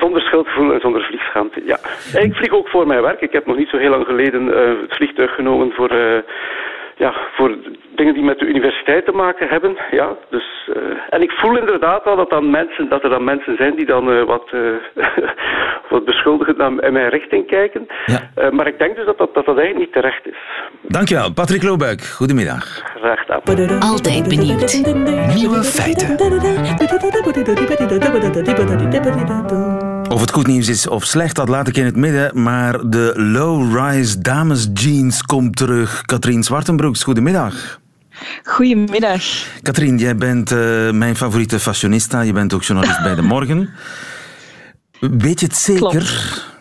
Zonder 0.00 0.22
schuldgevoel 0.22 0.72
en 0.72 0.80
zonder 0.80 1.02
vliegschaamte, 1.02 1.62
ja. 1.64 1.78
Ik 2.20 2.34
vlieg 2.34 2.52
ook 2.52 2.68
voor 2.68 2.86
mijn 2.86 3.02
werk. 3.02 3.20
Ik 3.20 3.32
heb 3.32 3.46
nog 3.46 3.56
niet 3.56 3.68
zo 3.68 3.76
heel 3.76 3.90
lang 3.90 4.06
geleden 4.06 4.42
uh, 4.48 4.80
het 4.80 4.96
vliegtuig 4.96 5.34
genomen 5.34 5.72
voor... 5.72 5.92
Uh, 5.92 6.18
ja, 6.98 7.14
voor 7.34 7.56
dingen 7.96 8.14
die 8.14 8.22
met 8.22 8.38
de 8.38 8.46
universiteit 8.46 9.04
te 9.04 9.12
maken 9.12 9.48
hebben. 9.48 9.76
Ja, 9.90 10.16
dus, 10.30 10.68
uh, 10.68 10.74
en 11.10 11.22
ik 11.22 11.30
voel 11.30 11.58
inderdaad 11.58 12.04
wel 12.04 12.16
dat, 12.16 12.30
dan 12.30 12.50
mensen, 12.50 12.88
dat 12.88 13.02
er 13.02 13.10
dan 13.10 13.24
mensen 13.24 13.56
zijn 13.56 13.76
die 13.76 13.86
dan 13.86 14.10
uh, 14.10 14.24
wat, 14.24 14.50
uh, 14.54 14.74
wat 15.90 16.04
beschuldigend 16.04 16.56
naar, 16.56 16.84
in 16.84 16.92
mijn 16.92 17.08
richting 17.08 17.46
kijken. 17.46 17.86
Ja. 18.06 18.50
maar 18.50 18.66
ik 18.66 18.78
denk 18.78 18.96
dus 18.96 19.06
dat 19.06 19.18
dat, 19.18 19.34
dat 19.34 19.44
dat 19.44 19.58
eigenlijk 19.58 19.86
niet 19.86 19.94
terecht 19.94 20.26
is. 20.26 20.38
Dankjewel, 20.80 21.32
Patrick 21.32 21.62
Loobuik. 21.62 22.00
Goedemiddag. 22.02 22.82
Graag 22.96 23.20
gedaan. 23.20 23.80
Altijd 23.80 24.28
benieuwd. 24.28 24.80
Nieuwe 25.34 25.62
feiten. 25.64 26.16
Of 30.08 30.20
het 30.20 30.30
goed 30.32 30.46
nieuws 30.46 30.68
is 30.68 30.86
of 30.86 31.04
slecht, 31.04 31.36
dat 31.36 31.48
laat 31.48 31.68
ik 31.68 31.76
in 31.76 31.84
het 31.84 31.96
midden. 31.96 32.42
Maar 32.42 32.88
de 32.88 33.12
low-rise 33.16 34.20
dames 34.20 34.68
jeans 34.74 35.22
komt 35.22 35.56
terug. 35.56 36.02
Katrien 36.02 36.42
Zwartenbroeks, 36.42 37.02
goedemiddag. 37.02 37.80
Goedemiddag. 38.44 39.22
Katrien, 39.62 39.98
jij 39.98 40.16
bent 40.16 40.52
uh, 40.52 40.90
mijn 40.90 41.16
favoriete 41.16 41.60
fashionista. 41.60 42.20
Je 42.20 42.32
bent 42.32 42.54
ook 42.54 42.62
journalist 42.62 43.02
bij 43.02 43.14
De 43.14 43.22
Morgen. 43.22 43.70
Weet 45.00 45.40
je 45.40 45.46
het 45.46 45.56
zeker? 45.56 45.78
Klopt. 45.78 46.57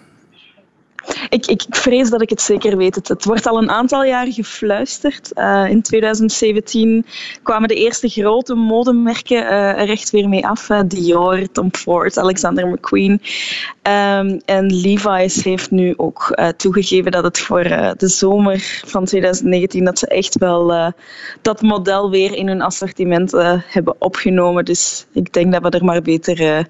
Ik, 1.29 1.45
ik, 1.45 1.65
vrees 1.69 2.09
dat 2.09 2.21
ik 2.21 2.29
het 2.29 2.41
zeker 2.41 2.77
weet. 2.77 2.95
Het, 2.95 3.25
wordt 3.25 3.47
al 3.47 3.57
een 3.57 3.69
aantal 3.69 4.03
jaar 4.03 4.27
gefluisterd. 4.27 5.31
Uh, 5.35 5.65
in 5.69 5.81
2017 5.81 7.05
kwamen 7.43 7.67
de 7.67 7.75
eerste 7.75 8.09
grote 8.09 8.55
modemerken 8.55 9.43
uh, 9.43 9.81
er 9.81 9.89
echt 9.89 10.09
weer 10.09 10.29
mee 10.29 10.45
af. 10.45 10.69
Uh, 10.69 10.79
Dior, 10.85 11.51
Tom 11.51 11.69
Ford, 11.71 12.17
Alexander 12.17 12.67
McQueen. 12.67 13.11
Um, 13.11 14.41
en 14.45 14.65
Levi's 14.65 15.43
heeft 15.43 15.71
nu 15.71 15.93
ook 15.97 16.37
toegegeven 16.57 17.11
dat 17.11 17.23
het 17.23 17.39
voor 17.39 17.63
de 17.97 18.07
zomer 18.07 18.81
van 18.85 19.05
2019 19.05 19.83
dat 19.83 19.99
ze 19.99 20.07
echt 20.07 20.37
wel 20.37 20.93
dat 21.41 21.61
model 21.61 22.09
weer 22.09 22.33
in 22.33 22.47
hun 22.47 22.61
assortiment 22.61 23.31
hebben 23.67 23.95
opgenomen. 23.99 24.65
Dus 24.65 25.05
ik 25.13 25.33
denk 25.33 25.51
dat 25.51 25.61
we 25.61 25.69
er 25.69 25.85
maar 25.85 26.01
beter 26.01 26.67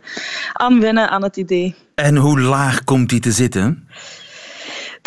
aan 0.53 0.79
wennen 0.79 1.09
aan 1.09 1.23
het 1.23 1.37
idee. 1.37 1.75
En 1.95 2.15
hoe 2.15 2.39
laag 2.39 2.83
komt 2.83 3.09
die 3.09 3.19
te 3.19 3.31
zitten? 3.31 3.87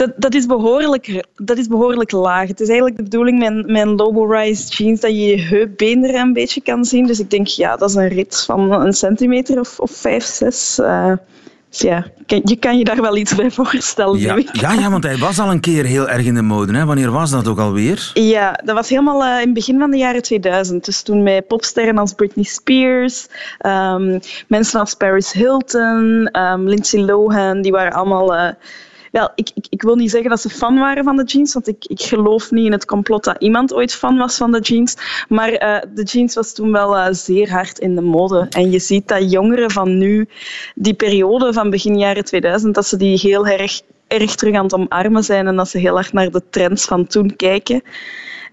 Dat, 0.01 0.13
dat, 0.17 0.35
is 0.35 0.47
behoorlijk, 0.47 1.25
dat 1.35 1.59
is 1.59 1.67
behoorlijk 1.67 2.11
laag. 2.11 2.49
Het 2.49 2.61
is 2.61 2.69
eigenlijk 2.69 2.97
de 2.97 3.03
bedoeling 3.03 3.39
met, 3.39 3.67
met 3.67 4.01
low-rise 4.01 4.69
jeans 4.69 5.01
dat 5.01 5.11
je 5.11 5.27
je 5.27 5.41
heupbeen 5.41 6.05
er 6.05 6.15
een 6.15 6.33
beetje 6.33 6.61
kan 6.61 6.85
zien. 6.85 7.07
Dus 7.07 7.21
ik 7.21 7.31
denk, 7.31 7.47
ja, 7.47 7.77
dat 7.77 7.89
is 7.89 7.95
een 7.95 8.09
rit 8.09 8.43
van 8.47 8.73
een 8.73 8.93
centimeter 8.93 9.61
of, 9.61 9.81
of 9.81 9.91
vijf, 9.91 10.25
zes. 10.25 10.79
Uh, 10.79 11.13
ja, 11.69 12.07
je 12.27 12.57
kan 12.57 12.79
je 12.79 12.85
daar 12.85 13.01
wel 13.01 13.17
iets 13.17 13.35
bij 13.35 13.51
voorstellen. 13.51 14.19
Ja, 14.19 14.37
ja, 14.53 14.73
ja, 14.73 14.91
want 14.91 15.05
hij 15.05 15.17
was 15.17 15.39
al 15.39 15.51
een 15.51 15.61
keer 15.61 15.85
heel 15.85 16.09
erg 16.09 16.25
in 16.25 16.35
de 16.35 16.43
mode. 16.43 16.77
Hè? 16.77 16.85
Wanneer 16.85 17.11
was 17.11 17.31
dat 17.31 17.49
ook 17.49 17.59
alweer? 17.59 18.11
Ja, 18.15 18.61
dat 18.65 18.75
was 18.75 18.89
helemaal 18.89 19.23
uh, 19.23 19.33
in 19.33 19.45
het 19.45 19.55
begin 19.55 19.79
van 19.79 19.91
de 19.91 19.97
jaren 19.97 20.23
2000. 20.23 20.85
Dus 20.85 21.03
toen 21.03 21.23
met 21.23 21.47
popsterren 21.47 21.99
als 21.99 22.13
Britney 22.13 22.45
Spears, 22.45 23.27
um, 23.67 24.21
mensen 24.49 24.81
als 24.81 24.95
Paris 24.95 25.33
Hilton, 25.33 26.29
um, 26.33 26.69
Lindsay 26.69 27.01
Lohan, 27.01 27.63
die 27.63 27.73
waren 27.73 27.93
allemaal... 27.93 28.35
Uh, 28.35 28.49
wel, 29.11 29.31
ik, 29.35 29.51
ik, 29.55 29.67
ik, 29.69 29.83
wil 29.83 29.95
niet 29.95 30.11
zeggen 30.11 30.31
dat 30.31 30.41
ze 30.41 30.49
fan 30.49 30.79
waren 30.79 31.05
van 31.05 31.17
de 31.17 31.25
jeans, 31.25 31.53
want 31.53 31.69
ik, 31.69 31.85
ik 31.85 32.01
geloof 32.01 32.51
niet 32.51 32.67
in 32.67 32.73
het 32.73 32.85
complot 32.85 33.25
dat 33.25 33.37
iemand 33.39 33.75
ooit 33.75 33.95
fan 33.95 34.17
was 34.17 34.37
van 34.37 34.53
de 34.53 34.61
jeans. 34.61 34.97
Maar 35.29 35.53
uh, 35.53 35.93
de 35.95 36.03
jeans 36.03 36.35
was 36.35 36.53
toen 36.53 36.73
wel 36.73 36.97
uh, 36.97 37.07
zeer 37.11 37.51
hard 37.51 37.79
in 37.79 37.95
de 37.95 38.01
mode. 38.01 38.47
En 38.51 38.71
je 38.71 38.79
ziet 38.79 39.09
dat 39.09 39.31
jongeren 39.31 39.71
van 39.71 39.99
nu, 39.99 40.29
die 40.75 40.95
periode 40.95 41.53
van 41.53 41.71
begin 41.71 41.99
jaren 41.99 42.25
2000, 42.25 42.75
dat 42.75 42.87
ze 42.87 42.97
die 42.97 43.19
heel 43.19 43.47
erg, 43.47 43.81
erg 44.07 44.35
terug 44.35 44.55
aan 44.55 44.65
het 44.65 44.75
omarmen 44.75 45.25
zijn 45.25 45.47
en 45.47 45.57
dat 45.57 45.69
ze 45.69 45.79
heel 45.79 45.99
erg 45.99 46.13
naar 46.13 46.31
de 46.31 46.43
trends 46.51 46.85
van 46.85 47.07
toen 47.07 47.37
kijken. 47.37 47.83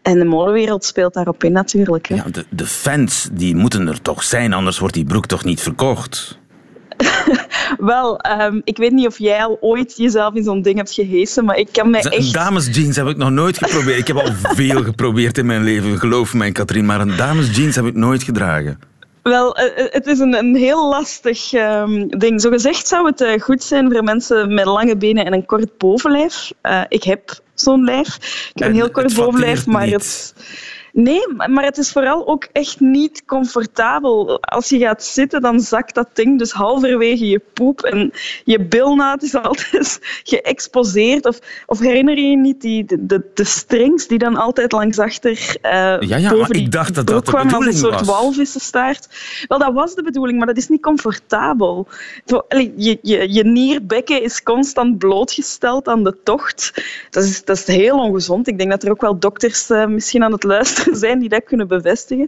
En 0.02 0.20
de 0.20 0.26
modewereld 0.26 0.86
speelt 0.86 1.14
daarop 1.14 1.44
in 1.44 1.52
natuurlijk. 1.52 2.08
Hè. 2.08 2.16
Ja, 2.16 2.24
de, 2.32 2.46
de 2.50 2.66
fans 2.66 3.30
die 3.32 3.56
moeten 3.56 3.88
er 3.88 4.02
toch 4.02 4.24
zijn, 4.24 4.54
anders 4.54 4.80
wordt 4.80 4.94
die 4.94 5.06
broek 5.06 5.26
toch 5.26 5.44
niet 5.44 5.62
verkocht? 5.62 6.40
Wel, 7.78 8.20
um, 8.42 8.62
ik 8.64 8.78
weet 8.78 8.92
niet 8.92 9.08
of 9.08 9.20
jij 9.20 9.44
al 9.44 9.58
ooit 9.62 9.94
jezelf 9.98 10.34
in 10.34 10.44
zo'n 10.44 10.62
ding 10.62 10.78
hebt 10.78 10.94
gehesen, 10.94 11.46
maar 11.46 11.58
ik 11.58 11.68
kan 11.72 11.90
mij 11.90 12.02
echt... 12.02 12.34
damesjeans 12.34 12.96
heb 12.96 13.08
ik 13.08 13.18
nog 13.18 13.30
nooit 13.30 13.58
geprobeerd. 13.58 13.98
Ik 13.98 14.08
heb 14.08 14.18
al 14.18 14.32
veel 14.42 14.84
geprobeerd 14.84 15.38
in 15.38 15.46
mijn 15.46 15.64
leven, 15.64 16.00
geloof 16.00 16.34
mij, 16.34 16.52
Katrien, 16.52 16.86
maar 16.86 17.02
een 17.02 17.16
damesjeans 17.16 17.76
heb 17.76 17.86
ik 17.86 17.96
nooit 17.96 18.24
gedragen. 18.24 18.80
Wel, 19.30 19.56
eh, 19.56 19.86
eh, 19.86 19.92
het 19.92 20.06
is 20.06 20.20
een, 20.20 20.34
een 20.34 20.56
heel 20.56 20.90
lastig 20.90 21.54
um, 21.54 22.08
ding. 22.20 22.42
Zo 22.42 22.50
gezegd 22.50 22.88
zou 22.88 23.06
het 23.06 23.22
uh, 23.22 23.42
goed 23.42 23.64
zijn 23.64 23.92
voor 23.92 24.04
mensen 24.04 24.54
met 24.54 24.66
lange 24.66 24.98
benen 24.98 25.26
en 25.26 25.34
een 25.34 25.46
kort 25.46 25.78
bovenlijf. 25.78 26.52
Uh, 26.64 26.82
ik 26.90 27.04
heb 27.04 27.40
zo'n 27.54 27.84
lijf. 27.84 28.16
Ik 28.54 28.60
heb 28.60 28.70
een 28.70 28.76
heel 28.76 28.92
kort 28.92 29.16
bovenlijf, 29.16 29.66
maar 29.66 29.86
niet. 29.86 29.94
het 29.94 30.34
Nee, 31.00 31.22
maar 31.50 31.64
het 31.64 31.78
is 31.78 31.92
vooral 31.92 32.28
ook 32.28 32.48
echt 32.52 32.80
niet 32.80 33.26
comfortabel. 33.26 34.42
Als 34.42 34.70
je 34.70 34.78
gaat 34.78 35.04
zitten, 35.04 35.42
dan 35.42 35.60
zakt 35.60 35.96
dat 35.96 36.10
ding 36.14 36.40
dus 36.40 36.52
halverwege 36.52 37.28
je 37.28 37.42
poep 37.54 37.82
en 37.82 38.12
je 38.44 38.62
bilnaad 38.62 39.24
is 39.24 39.36
altijd 39.42 40.00
geëxposeerd. 40.24 41.26
Of, 41.26 41.40
of 41.66 41.80
herinner 41.80 42.16
je 42.16 42.30
je 42.30 42.38
niet 42.38 42.62
die, 42.62 42.86
de, 42.86 43.32
de 43.34 43.44
strings 43.44 44.08
die 44.08 44.18
dan 44.18 44.36
altijd 44.36 44.72
langs 44.72 45.00
achter 45.00 45.32
uh, 45.32 45.72
ja, 46.00 46.18
ja, 46.18 46.30
boven 46.30 46.54
die 46.54 46.64
ik 46.64 46.72
dacht 46.72 46.96
dat 46.96 47.08
dat 47.08 47.26
de 47.26 47.32
bedoeling 47.32 47.54
als 47.54 47.66
een 47.66 47.74
soort 47.74 48.06
was. 48.06 48.08
walvissenstaart. 48.08 49.08
Wel, 49.48 49.60
dat 49.60 49.74
was 49.74 49.96
de 49.96 50.04
bedoeling, 50.04 50.38
maar 50.38 50.48
dat 50.48 50.58
is 50.58 50.68
niet 50.68 50.82
comfortabel. 50.82 51.88
Je, 52.48 53.00
je, 53.02 53.34
je 53.34 53.44
nierbekken 53.44 54.24
is 54.24 54.44
constant 54.44 54.98
blootgesteld 54.98 55.88
aan 55.88 56.04
de 56.04 56.18
tocht. 56.24 56.74
Dat 57.10 57.24
is, 57.24 57.44
dat 57.44 57.58
is 57.58 57.66
heel 57.66 57.98
ongezond. 57.98 58.48
Ik 58.48 58.58
denk 58.58 58.70
dat 58.70 58.84
er 58.84 58.92
ook 58.92 59.02
wel 59.02 59.20
dokters 59.20 59.70
uh, 59.70 59.86
misschien 59.86 60.24
aan 60.24 60.32
het 60.32 60.44
luisteren 60.44 60.86
zijn 61.04 61.20
die 61.20 61.30
dat 61.30 61.44
kunnen 61.44 61.68
bevestigen. 61.68 62.28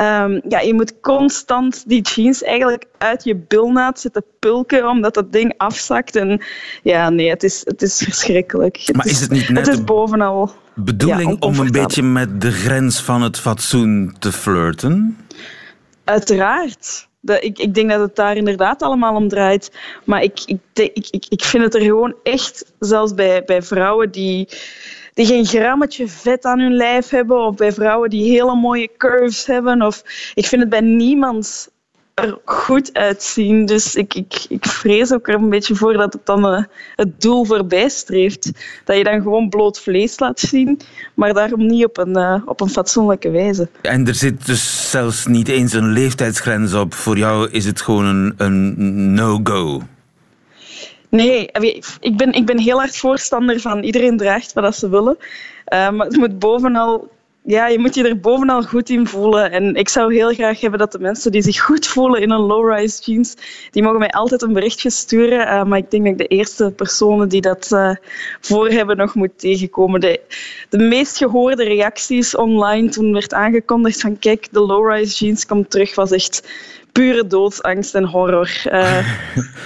Um, 0.00 0.40
ja, 0.48 0.60
je 0.60 0.74
moet 0.74 1.00
constant 1.00 1.88
die 1.88 2.00
jeans 2.00 2.42
eigenlijk 2.42 2.84
uit 2.98 3.24
je 3.24 3.36
bilnaad 3.36 4.00
zitten 4.00 4.24
pulken, 4.38 4.88
omdat 4.88 5.14
dat 5.14 5.32
ding 5.32 5.54
afzakt. 5.56 6.16
En 6.16 6.42
ja, 6.82 7.10
nee, 7.10 7.28
het 7.28 7.42
is, 7.42 7.60
het 7.64 7.82
is 7.82 7.96
verschrikkelijk. 7.98 8.76
Het 8.84 8.96
maar 8.96 9.06
is, 9.06 9.20
het 9.20 9.30
niet 9.30 9.48
net 9.48 9.66
het 9.66 9.74
is 9.76 9.84
bovenal 9.84 10.60
bedoeling 10.74 11.30
ja, 11.30 11.36
om 11.38 11.58
een 11.58 11.70
beetje 11.70 12.02
met 12.02 12.40
de 12.40 12.50
grens 12.50 13.00
van 13.02 13.22
het 13.22 13.38
fatsoen 13.38 14.14
te 14.18 14.32
flirten? 14.32 15.18
Uiteraard. 16.04 17.08
De, 17.20 17.40
ik, 17.40 17.58
ik, 17.58 17.74
denk 17.74 17.90
dat 17.90 18.00
het 18.00 18.16
daar 18.16 18.36
inderdaad 18.36 18.82
allemaal 18.82 19.14
om 19.14 19.28
draait. 19.28 19.72
Maar 20.04 20.22
ik, 20.22 20.40
ik, 20.46 20.60
ik, 20.74 21.26
ik 21.28 21.44
vind 21.44 21.64
het 21.64 21.74
er 21.74 21.80
gewoon 21.80 22.14
echt, 22.22 22.72
zelfs 22.78 23.14
bij, 23.14 23.44
bij 23.44 23.62
vrouwen 23.62 24.10
die 24.10 24.48
die 25.14 25.26
geen 25.26 25.46
grammetje 25.46 26.08
vet 26.08 26.44
aan 26.44 26.58
hun 26.58 26.74
lijf 26.74 27.08
hebben, 27.08 27.46
of 27.46 27.56
bij 27.56 27.72
vrouwen 27.72 28.10
die 28.10 28.30
hele 28.30 28.54
mooie 28.54 28.90
curves 28.96 29.46
hebben. 29.46 29.82
Of, 29.82 30.02
ik 30.34 30.46
vind 30.46 30.60
het 30.60 30.70
bij 30.70 30.80
niemand 30.80 31.70
er 32.14 32.38
goed 32.44 32.92
uitzien. 32.92 33.66
Dus 33.66 33.94
ik, 33.94 34.14
ik, 34.14 34.44
ik 34.48 34.66
vrees 34.66 35.12
ook 35.12 35.28
er 35.28 35.34
een 35.34 35.48
beetje 35.48 35.74
voor 35.74 35.92
dat 35.92 36.12
het 36.12 36.26
dan 36.26 36.54
uh, 36.54 36.62
het 36.96 37.20
doel 37.20 37.44
voorbij 37.44 37.88
streeft. 37.88 38.50
Dat 38.84 38.96
je 38.96 39.04
dan 39.04 39.22
gewoon 39.22 39.48
bloot 39.48 39.80
vlees 39.80 40.18
laat 40.18 40.40
zien, 40.40 40.80
maar 41.14 41.34
daarom 41.34 41.66
niet 41.66 41.84
op 41.84 41.98
een, 41.98 42.18
uh, 42.18 42.42
op 42.44 42.60
een 42.60 42.68
fatsoenlijke 42.68 43.30
wijze. 43.30 43.68
En 43.82 44.06
er 44.06 44.14
zit 44.14 44.46
dus 44.46 44.90
zelfs 44.90 45.26
niet 45.26 45.48
eens 45.48 45.72
een 45.72 45.92
leeftijdsgrens 45.92 46.74
op. 46.74 46.94
Voor 46.94 47.18
jou 47.18 47.50
is 47.50 47.64
het 47.64 47.80
gewoon 47.80 48.04
een, 48.04 48.34
een 48.36 49.14
no-go. 49.14 49.82
Nee, 51.16 51.48
ik 52.00 52.16
ben, 52.16 52.32
ik 52.32 52.46
ben 52.46 52.58
heel 52.58 52.82
erg 52.82 52.96
voorstander 52.96 53.60
van 53.60 53.82
iedereen 53.82 54.16
draagt 54.16 54.52
wat 54.52 54.76
ze 54.76 54.88
willen. 54.88 55.16
Uh, 55.68 55.90
maar 55.90 56.06
het 56.06 56.16
moet 56.16 56.38
bovenal, 56.38 57.08
ja, 57.44 57.66
je 57.66 57.78
moet 57.78 57.94
je 57.94 58.08
er 58.08 58.20
bovenal 58.20 58.62
goed 58.62 58.90
in 58.90 59.06
voelen. 59.06 59.50
En 59.50 59.74
ik 59.74 59.88
zou 59.88 60.14
heel 60.14 60.32
graag 60.32 60.60
hebben 60.60 60.78
dat 60.78 60.92
de 60.92 60.98
mensen 60.98 61.32
die 61.32 61.42
zich 61.42 61.60
goed 61.60 61.86
voelen 61.86 62.20
in 62.20 62.30
een 62.30 62.40
low-rise 62.40 63.02
jeans, 63.02 63.34
die 63.70 63.82
mogen 63.82 63.98
mij 63.98 64.10
altijd 64.10 64.42
een 64.42 64.52
berichtje 64.52 64.90
sturen. 64.90 65.46
Uh, 65.46 65.64
maar 65.64 65.78
ik 65.78 65.90
denk 65.90 66.02
dat 66.04 66.12
ik 66.12 66.18
de 66.18 66.36
eerste 66.36 66.72
personen 66.76 67.28
die 67.28 67.40
dat 67.40 67.68
voor 68.40 68.68
hebben 68.68 68.96
nog 68.96 69.14
moet 69.14 69.38
tegenkomen. 69.38 70.00
De, 70.00 70.20
de 70.68 70.78
meest 70.78 71.16
gehoorde 71.16 71.64
reacties 71.64 72.36
online 72.36 72.88
toen 72.88 73.12
werd 73.12 73.34
aangekondigd 73.34 74.00
van 74.00 74.18
kijk, 74.18 74.48
de 74.50 74.60
low-rise 74.60 75.24
jeans 75.24 75.46
komt 75.46 75.70
terug, 75.70 75.94
was 75.94 76.10
echt 76.10 76.42
pure 76.92 77.26
doodsangst 77.26 77.94
en 77.94 78.04
horror. 78.04 78.62
Uh. 78.64 79.08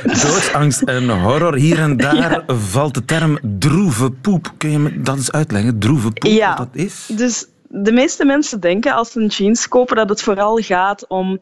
doodsangst 0.22 0.82
en 0.82 1.08
horror. 1.08 1.54
Hier 1.54 1.78
en 1.78 1.96
daar 1.96 2.30
ja. 2.46 2.54
valt 2.54 2.94
de 2.94 3.04
term 3.04 3.38
droeve 3.58 4.10
poep. 4.10 4.52
Kun 4.56 4.70
je 4.70 4.78
me 4.78 5.00
dat 5.00 5.16
eens 5.16 5.32
uitleggen? 5.32 5.78
Droeve 5.78 6.10
poep, 6.10 6.30
ja. 6.30 6.48
wat 6.48 6.56
dat 6.72 6.84
is? 6.84 7.08
Dus 7.16 7.46
de 7.68 7.92
meeste 7.92 8.24
mensen 8.24 8.60
denken 8.60 8.94
als 8.94 9.12
ze 9.12 9.20
een 9.20 9.26
jeans 9.26 9.68
kopen 9.68 9.96
dat 9.96 10.08
het 10.08 10.22
vooral 10.22 10.56
gaat 10.56 11.06
om 11.06 11.38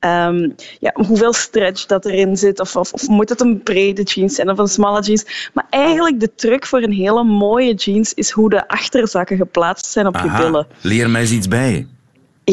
Um, 0.00 0.54
ja, 0.80 0.90
hoeveel 0.94 1.32
stretch 1.32 1.86
dat 1.86 2.04
erin 2.04 2.36
zit, 2.36 2.60
of, 2.60 2.76
of, 2.76 2.92
of, 2.92 3.08
moet 3.08 3.28
het 3.28 3.40
een 3.40 3.62
brede 3.62 4.02
jeans 4.02 4.34
zijn 4.34 4.50
of 4.50 4.58
een 4.58 4.68
smalle 4.68 5.00
jeans. 5.00 5.50
Maar 5.54 5.66
eigenlijk 5.70 6.20
de 6.20 6.34
truc 6.34 6.66
voor 6.66 6.82
een 6.82 6.92
hele 6.92 7.24
mooie 7.24 7.74
jeans 7.74 8.14
is 8.14 8.30
hoe 8.30 8.50
de 8.50 8.68
achterzakken 8.68 9.36
geplaatst 9.36 9.86
zijn 9.86 10.06
op 10.06 10.16
Aha, 10.16 10.38
je 10.38 10.44
billen. 10.44 10.66
Leer 10.80 11.10
mij 11.10 11.20
eens 11.20 11.30
iets 11.30 11.48
bij. 11.48 11.86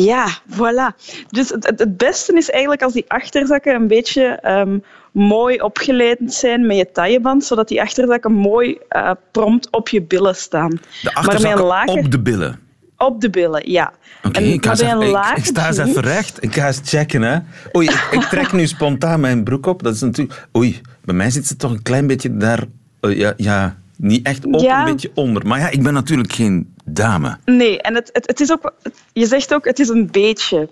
Ja, 0.02 0.28
voilà. 0.50 0.96
Dus 1.30 1.50
het, 1.50 1.74
het, 1.78 1.98
beste 1.98 2.34
is 2.34 2.50
eigenlijk 2.50 2.82
als 2.82 2.94
die 2.94 3.06
achterzakken 3.08 3.76
een 3.76 3.88
beetje 3.88 4.40
um, 4.46 4.84
mooi 5.12 5.62
opgeleid 5.62 6.20
zijn 6.26 6.66
met 6.66 6.78
je 6.78 6.92
tailleband, 6.92 7.46
zodat 7.46 7.68
die 7.68 7.82
achterzakken 7.82 8.32
mooi 8.32 8.78
uh, 8.90 9.12
prompt 9.32 9.72
op 9.72 9.90
je 9.90 10.02
billen 10.02 10.36
staan. 10.36 10.80
De 11.02 11.14
achterzakken 11.14 11.66
lager, 11.66 11.98
op 11.98 12.12
de 12.12 12.20
billen? 12.20 12.60
Op 12.98 13.22
de 13.22 13.30
billen, 13.30 13.72
ja. 13.72 13.94
Oké, 14.18 14.28
okay, 14.28 14.44
ik, 14.44 14.66
ik, 14.66 15.38
ik, 15.38 15.46
sta 15.46 15.68
eens 15.68 15.78
even 15.78 16.02
recht. 16.02 16.44
Ik 16.44 16.54
ga 16.54 16.68
eens 16.68 16.82
checken. 16.84 17.22
Hè. 17.22 17.38
Oei, 17.76 17.88
ik, 17.88 18.08
ik, 18.12 18.22
trek 18.22 18.52
nu 18.52 18.68
spontaan 18.68 19.20
mijn 19.20 19.44
broek 19.44 19.66
op. 19.66 19.84
Dat 19.84 19.94
is 19.94 20.02
natuurlijk... 20.02 20.48
Oei, 20.58 20.82
bij 21.06 21.16
mij 21.16 21.30
zit 21.30 21.48
ze 21.48 21.56
toch 21.56 21.72
een 21.72 21.82
klein 21.82 22.08
beetje 22.08 22.38
daar... 22.38 22.64
Uh, 23.02 23.18
ja, 23.18 23.34
ja, 23.38 23.76
niet 23.98 24.26
echt 24.26 24.46
op, 24.46 24.62
ja. 24.62 24.80
een 24.80 24.92
beetje 24.92 25.12
onder. 25.14 25.48
Maar 25.48 25.60
ja, 25.60 25.70
ik 25.70 25.84
ben 25.84 25.94
natuurlijk 25.94 26.34
geen 26.34 26.73
dame. 26.84 27.38
Nee, 27.46 27.82
en 27.82 27.96
het, 27.96 28.10
het, 28.12 28.40
is 28.40 28.52
ook... 28.52 28.74
Je 29.14 29.26
zegt 29.26 29.54
ook, 29.54 29.66
het 29.66 29.80
is 29.80 29.90
een 29.90 30.12
beetje. 30.12 30.70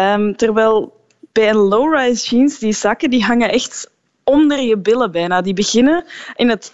Um, 0.00 0.36
terwijl 0.36 1.00
bij 1.32 1.48
een 1.48 1.56
low-rise 1.56 2.36
jeans, 2.36 2.58
die 2.58 2.72
zakken, 2.72 3.10
die 3.10 3.24
hangen 3.24 3.50
echt 3.50 3.90
onder 4.24 4.60
je 4.60 4.78
billen 4.78 5.10
bijna. 5.10 5.42
Die 5.42 5.54
beginnen 5.54 6.04
in 6.36 6.48
het 6.48 6.72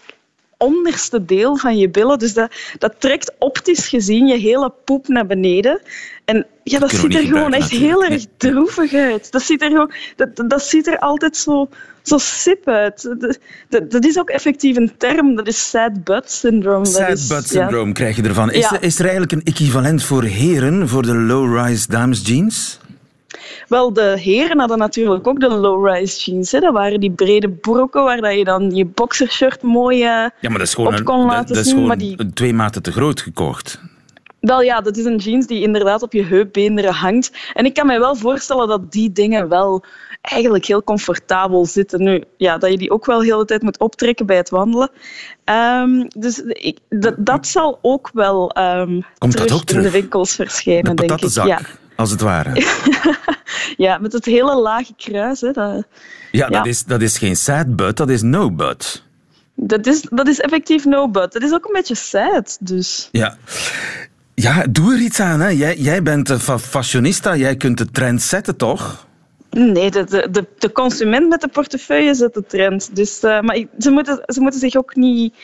onderste 0.57 1.25
deel 1.25 1.57
van 1.57 1.77
je 1.79 1.89
billen. 1.89 2.19
Dus 2.19 2.35
dat, 2.35 2.53
dat 2.79 3.01
trekt 3.01 3.33
optisch 3.39 3.89
gezien 3.89 4.27
je 4.27 4.37
hele 4.37 4.73
poep 4.85 5.09
naar 5.09 5.27
beneden. 5.27 5.81
En 6.29 6.47
ja, 6.63 6.79
dat 6.79 6.91
ziet 6.91 7.15
er 7.15 7.23
gewoon 7.23 7.53
echt 7.53 7.71
heel 7.71 8.05
erg 8.05 8.25
droevig 8.37 8.95
uit. 8.95 9.33
Dat 9.33 9.43
ziet 9.43 9.63
er, 9.63 9.69
gewoon, 9.69 9.93
dat, 10.17 10.29
dat 10.49 10.63
ziet 10.63 10.87
er 10.87 10.99
altijd 10.99 11.37
zo, 11.37 11.69
zo 12.03 12.19
sip 12.19 12.69
uit. 12.69 13.03
Dat, 13.03 13.39
dat, 13.69 13.91
dat, 13.91 14.05
is 14.05 14.19
ook 14.19 14.31
effectief 14.31 14.77
een 14.77 14.93
term, 14.97 15.37
dat 15.37 15.47
is 15.47 15.71
sad 15.71 16.05
butt 16.05 16.31
syndrome. 16.31 16.87
Sad 16.87 17.29
butt 17.29 17.49
syndrome 17.49 17.87
ja. 17.87 17.93
krijg 17.93 18.17
je 18.17 18.23
ervan. 18.23 18.51
Is, 18.51 18.69
ja. 18.69 18.81
is 18.81 18.99
er 18.99 19.03
eigenlijk 19.03 19.33
een 19.33 19.43
equivalent 19.43 20.03
voor 20.03 20.23
heren, 20.23 20.89
voor 20.89 21.03
de 21.03 21.15
low-rise 21.15 21.89
dames 21.89 22.21
jeans? 22.25 22.79
Wel, 23.69 23.93
de 23.93 24.19
heren 24.21 24.59
hadden 24.59 24.79
natuurlijk 24.79 25.27
ook 25.27 25.41
de 25.41 25.49
low-rise 25.49 26.31
jeans. 26.31 26.53
Hè. 26.53 26.61
Dat 26.61 26.73
waren 26.73 27.01
die 27.01 27.11
brede 27.11 27.49
broeken 27.49 28.05
waar 28.05 28.37
je 28.37 28.45
dan 28.45 28.71
je 28.75 28.85
boxershirt 28.85 29.63
mooi 29.63 29.97
uh, 29.97 30.05
ja, 30.05 30.31
maar 30.41 30.59
dat 30.59 30.61
is 30.61 30.75
gewoon 30.75 30.99
op 30.99 31.05
kon 31.05 31.21
een, 31.21 31.27
laten 31.27 31.47
dat, 31.47 31.49
dat 31.49 31.57
is 31.57 31.65
zien. 31.65 31.73
gewoon 31.73 31.89
Maar 31.89 31.99
die... 31.99 32.33
twee 32.33 32.55
maten 32.55 32.83
te 32.83 32.93
groot 32.93 33.21
gekocht. 33.21 33.81
Wel 34.41 34.63
ja, 34.63 34.81
dat 34.81 34.97
is 34.97 35.05
een 35.05 35.17
jeans 35.17 35.47
die 35.47 35.63
inderdaad 35.63 36.03
op 36.03 36.13
je 36.13 36.25
heupbeenderen 36.25 36.95
hangt. 36.95 37.31
En 37.55 37.65
ik 37.65 37.75
kan 37.75 37.87
me 37.87 37.99
wel 37.99 38.17
voorstellen 38.17 38.69
dat 38.69 38.93
die 38.93 39.13
dingen 39.13 39.49
wel 39.49 39.85
eigenlijk 40.21 40.65
heel 40.65 40.83
comfortabel 40.85 41.67
zitten. 41.67 42.03
Nu, 42.03 42.25
ja, 42.37 42.59
dat 42.59 42.71
je 42.71 42.79
die 42.79 42.91
ook 42.91 43.07
wel 43.07 43.21
de 43.21 43.45
tijd 43.45 43.63
moet 43.63 43.79
optrekken 43.79 44.27
bij 44.27 44.37
het 44.37 44.51
wandelen. 44.51 44.91
Um, 45.45 46.09
dus 46.09 46.39
ik, 46.39 46.79
dat, 47.19 47.47
zal 47.47 47.79
ook 47.83 48.11
wel 48.13 48.59
um, 48.59 49.05
Komt 49.19 49.33
terug, 49.33 49.49
dat 49.49 49.59
ook 49.59 49.65
terug? 49.65 49.85
in 49.85 49.91
de 49.91 49.99
winkels 49.99 50.35
verschijnen, 50.35 50.97
de 50.97 51.07
denk 51.07 51.21
ik. 51.21 51.31
Ja. 51.31 51.61
als 51.97 52.11
het 52.11 52.21
ware. 52.21 52.67
ja, 53.77 53.99
met 53.99 54.13
het 54.13 54.25
hele 54.25 54.55
lage 54.55 54.93
kruis. 54.97 55.41
Hè, 55.41 55.53
dat, 55.53 55.85
ja, 56.31 56.49
Dat, 56.49 56.67
is, 56.67 56.85
dat 56.85 57.03
is 57.03 57.19
geen 57.19 57.37
sad 57.37 57.77
but, 57.77 57.97
dat 57.97 58.11
is 58.11 58.23
no 58.23 58.51
but. 58.51 59.07
Dat 59.55 59.87
is, 59.87 60.03
dat 60.11 60.29
is 60.29 60.41
effectief 60.41 60.85
no 60.85 61.09
but. 61.09 61.33
Dat 61.33 61.43
is 61.43 61.53
ook 61.53 61.65
een 61.65 61.73
beetje 61.73 61.95
sad, 61.95 62.57
dus. 62.61 63.09
Ja. 63.13 63.37
Ja, 64.41 64.67
doe 64.71 64.93
er 64.95 65.01
iets 65.01 65.21
aan. 65.21 65.41
Hè. 65.41 65.49
Jij, 65.49 65.77
jij 65.77 66.03
bent 66.03 66.29
een 66.29 66.41
fashionista, 66.59 67.37
jij 67.37 67.57
kunt 67.57 67.79
de 67.79 67.91
trend 67.91 68.23
zetten, 68.23 68.57
toch? 68.57 69.07
Nee, 69.51 69.91
de, 69.91 70.05
de, 70.31 70.47
de, 70.59 70.73
consument 70.73 71.29
met 71.29 71.41
de 71.41 71.49
portefeuille 71.49 72.15
zet 72.15 72.35
de 72.35 72.47
trend. 72.47 72.97
Dus, 72.97 73.23
uh, 73.23 73.41
maar 73.41 73.65
ze, 73.79 73.91
moeten, 73.91 74.23
ze 74.27 74.41
moeten 74.41 74.61
zich 74.61 74.77
ook 74.77 74.97
niet 74.97 75.35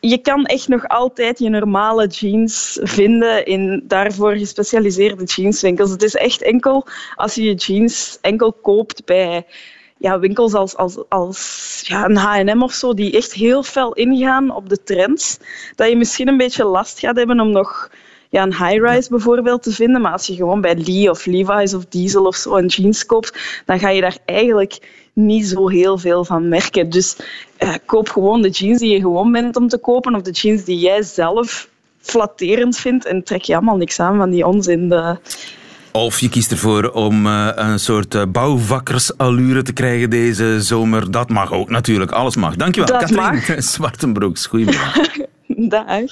je 0.00 0.18
kan 0.18 0.44
echt 0.44 0.68
nog 0.68 0.88
altijd 0.88 1.38
je 1.38 1.48
normale 1.48 2.06
jeans 2.06 2.78
vinden 2.82 3.44
in 3.46 3.84
daarvoor 3.86 4.36
gespecialiseerde 4.36 5.24
jeanswinkels. 5.24 5.90
Het 5.90 6.02
is 6.02 6.14
echt 6.14 6.42
enkel 6.42 6.86
als 7.14 7.34
je 7.34 7.42
je 7.42 7.54
jeans 7.54 8.18
enkel 8.20 8.52
koopt 8.52 9.04
bij 9.04 9.46
ja, 9.98 10.18
winkels 10.18 10.54
als, 10.54 10.76
als, 10.76 10.98
als 11.08 11.82
ja, 11.86 12.04
een 12.04 12.16
H&M 12.16 12.62
of 12.62 12.72
zo, 12.72 12.94
die 12.94 13.16
echt 13.16 13.32
heel 13.32 13.62
fel 13.62 13.92
ingaan 13.92 14.54
op 14.54 14.68
de 14.68 14.82
trends, 14.82 15.38
dat 15.74 15.88
je 15.88 15.96
misschien 15.96 16.28
een 16.28 16.36
beetje 16.36 16.64
last 16.64 16.98
gaat 16.98 17.16
hebben 17.16 17.40
om 17.40 17.50
nog 17.50 17.90
ja, 18.34 18.42
een 18.42 18.66
high-rise 18.66 19.08
bijvoorbeeld 19.10 19.62
te 19.62 19.72
vinden. 19.72 20.00
Maar 20.00 20.12
als 20.12 20.26
je 20.26 20.34
gewoon 20.34 20.60
bij 20.60 20.76
Lee 20.76 21.10
of 21.10 21.26
Levi's 21.26 21.74
of 21.74 21.84
Diesel 21.86 22.24
of 22.24 22.36
zo 22.36 22.56
een 22.56 22.66
jeans 22.66 23.06
koopt, 23.06 23.62
dan 23.64 23.78
ga 23.78 23.88
je 23.88 24.00
daar 24.00 24.16
eigenlijk 24.24 24.78
niet 25.12 25.46
zo 25.46 25.68
heel 25.68 25.98
veel 25.98 26.24
van 26.24 26.48
merken. 26.48 26.90
Dus 26.90 27.16
uh, 27.58 27.74
koop 27.86 28.08
gewoon 28.08 28.42
de 28.42 28.50
jeans 28.50 28.78
die 28.78 28.90
je 28.90 29.00
gewoon 29.00 29.32
bent 29.32 29.56
om 29.56 29.68
te 29.68 29.78
kopen 29.78 30.14
of 30.14 30.22
de 30.22 30.30
jeans 30.30 30.64
die 30.64 30.78
jij 30.78 31.02
zelf 31.02 31.68
flatterend 32.00 32.76
vindt 32.76 33.06
en 33.06 33.22
trek 33.22 33.42
je 33.42 33.54
allemaal 33.54 33.76
niks 33.76 34.00
aan 34.00 34.16
van 34.16 34.30
die 34.30 34.46
onzin. 34.46 34.88
De... 34.88 35.16
Of 35.92 36.20
je 36.20 36.28
kiest 36.28 36.50
ervoor 36.50 36.90
om 36.90 37.26
uh, 37.26 37.50
een 37.54 37.78
soort 37.78 38.14
uh, 38.14 38.22
bouwvakkersallure 38.28 39.62
te 39.62 39.72
krijgen 39.72 40.10
deze 40.10 40.56
zomer. 40.60 41.10
Dat 41.10 41.28
mag 41.28 41.52
ook 41.52 41.70
natuurlijk. 41.70 42.10
Alles 42.10 42.36
mag. 42.36 42.56
Dankjewel, 42.56 42.98
Dat 42.98 43.10
Katrien 43.14 43.62
Zwartenbroeks. 43.72 44.46
Goedemiddag. 44.46 44.96
Dag. 45.76 46.10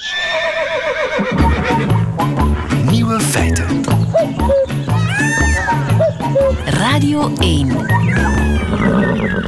Nieuwe 3.03 3.21
feiten. 3.21 3.83
Radio 6.65 7.33
1. 7.39 7.71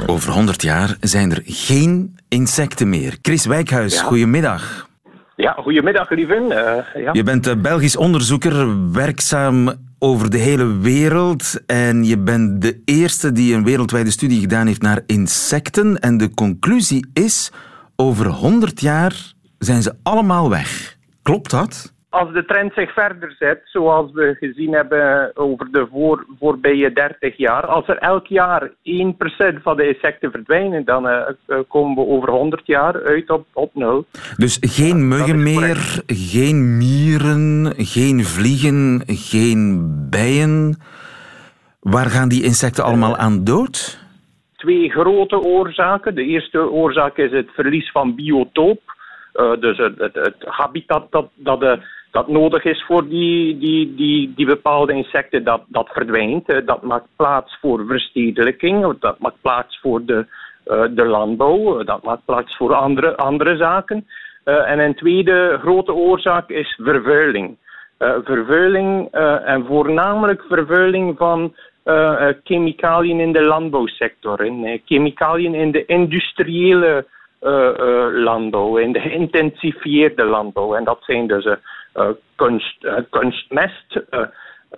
Over 0.06 0.32
100 0.32 0.62
jaar 0.62 0.96
zijn 1.00 1.32
er 1.32 1.42
geen 1.44 2.16
insecten 2.28 2.88
meer. 2.88 3.18
Chris 3.22 3.46
Wijkhuis, 3.46 3.94
ja. 3.94 4.02
goedemiddag. 4.02 4.88
Ja, 5.36 5.52
goedemiddag, 5.52 6.10
lieve. 6.10 6.34
Uh, 6.34 7.02
ja. 7.04 7.12
Je 7.12 7.22
bent 7.22 7.46
uh, 7.46 7.54
Belgisch 7.54 7.96
onderzoeker, 7.96 8.90
werkzaam 8.92 9.72
over 9.98 10.30
de 10.30 10.38
hele 10.38 10.78
wereld. 10.78 11.60
En 11.66 12.04
je 12.04 12.18
bent 12.18 12.62
de 12.62 12.82
eerste 12.84 13.32
die 13.32 13.54
een 13.54 13.64
wereldwijde 13.64 14.10
studie 14.10 14.40
gedaan 14.40 14.66
heeft 14.66 14.82
naar 14.82 15.02
insecten. 15.06 16.00
En 16.00 16.16
de 16.16 16.34
conclusie 16.34 17.06
is, 17.12 17.52
over 17.96 18.26
100 18.26 18.80
jaar 18.80 19.32
zijn 19.58 19.82
ze 19.82 19.94
allemaal 20.02 20.50
weg. 20.50 20.96
Klopt 21.22 21.50
dat? 21.50 21.93
Als 22.14 22.32
de 22.32 22.44
trend 22.44 22.72
zich 22.74 22.92
verder 22.92 23.34
zet, 23.38 23.60
zoals 23.64 24.12
we 24.12 24.36
gezien 24.38 24.72
hebben 24.72 25.36
over 25.36 25.68
de 25.70 25.86
voor, 25.90 26.26
voorbije 26.38 26.92
30 26.92 27.36
jaar, 27.36 27.66
als 27.66 27.88
er 27.88 27.98
elk 27.98 28.26
jaar 28.26 28.68
1% 28.68 28.72
van 29.62 29.76
de 29.76 29.88
insecten 29.88 30.30
verdwijnen, 30.30 30.84
dan 30.84 31.06
uh, 31.06 31.58
komen 31.68 31.94
we 31.94 32.10
over 32.10 32.30
100 32.30 32.66
jaar 32.66 33.02
uit 33.04 33.30
op, 33.30 33.46
op 33.52 33.74
nul. 33.74 34.04
Dus 34.36 34.58
geen 34.60 35.08
muggen 35.08 35.42
meer, 35.42 36.02
geen 36.06 36.76
mieren, 36.76 37.72
geen 37.76 38.24
vliegen, 38.24 39.02
geen 39.06 39.88
bijen. 40.10 40.76
Waar 41.80 42.10
gaan 42.10 42.28
die 42.28 42.44
insecten 42.44 42.84
allemaal 42.84 43.16
aan 43.16 43.44
dood? 43.44 44.02
Twee 44.56 44.90
grote 44.90 45.40
oorzaken. 45.40 46.14
De 46.14 46.24
eerste 46.24 46.70
oorzaak 46.70 47.16
is 47.16 47.30
het 47.30 47.50
verlies 47.54 47.90
van 47.90 48.14
biotoop. 48.14 48.80
Uh, 49.34 49.60
dus 49.60 49.78
het, 49.78 49.98
het, 49.98 50.14
het, 50.14 50.36
habitat 50.38 51.06
dat, 51.10 51.28
dat 51.34 51.60
de 51.60 51.78
dat 52.14 52.28
nodig 52.28 52.64
is 52.64 52.84
voor 52.86 53.08
die, 53.08 53.58
die, 53.58 53.94
die, 53.94 54.32
die 54.36 54.46
bepaalde 54.46 54.92
insecten, 54.92 55.44
dat, 55.44 55.62
dat 55.66 55.88
verdwijnt. 55.92 56.46
Dat 56.66 56.82
maakt 56.82 57.08
plaats 57.16 57.58
voor 57.60 57.84
verstedelijking, 57.86 58.98
dat 58.98 59.18
maakt 59.18 59.40
plaats 59.40 59.78
voor 59.80 60.04
de, 60.04 60.26
uh, 60.66 60.84
de 60.90 61.04
landbouw, 61.04 61.82
dat 61.82 62.02
maakt 62.02 62.24
plaats 62.24 62.56
voor 62.56 62.74
andere, 62.74 63.16
andere 63.16 63.56
zaken. 63.56 64.06
Uh, 64.44 64.70
en 64.70 64.78
een 64.78 64.94
tweede 64.94 65.58
grote 65.60 65.92
oorzaak 65.92 66.48
is 66.48 66.80
vervuiling. 66.82 67.56
Uh, 67.98 68.14
vervuiling 68.24 69.08
en 69.44 69.64
voornamelijk 69.66 70.44
vervuiling 70.48 71.16
van 71.16 71.54
chemicaliën 72.44 73.20
in 73.20 73.32
de 73.32 73.42
landbouwsector, 73.42 74.44
in, 74.44 74.82
chemicaliën 74.84 75.54
in 75.54 75.70
de 75.70 75.84
industriële 75.86 77.06
landbouw, 78.14 78.76
in 78.76 78.92
de 78.92 79.00
geïntensifieerde 79.00 80.24
landbouw. 80.24 80.74
En 80.74 80.84
dat 80.84 80.98
zijn 81.00 81.26
dus 81.26 81.44
eh, 81.44 81.56
kunst, 82.36 82.84
eh, 82.84 82.96
kunstmest. 83.10 84.00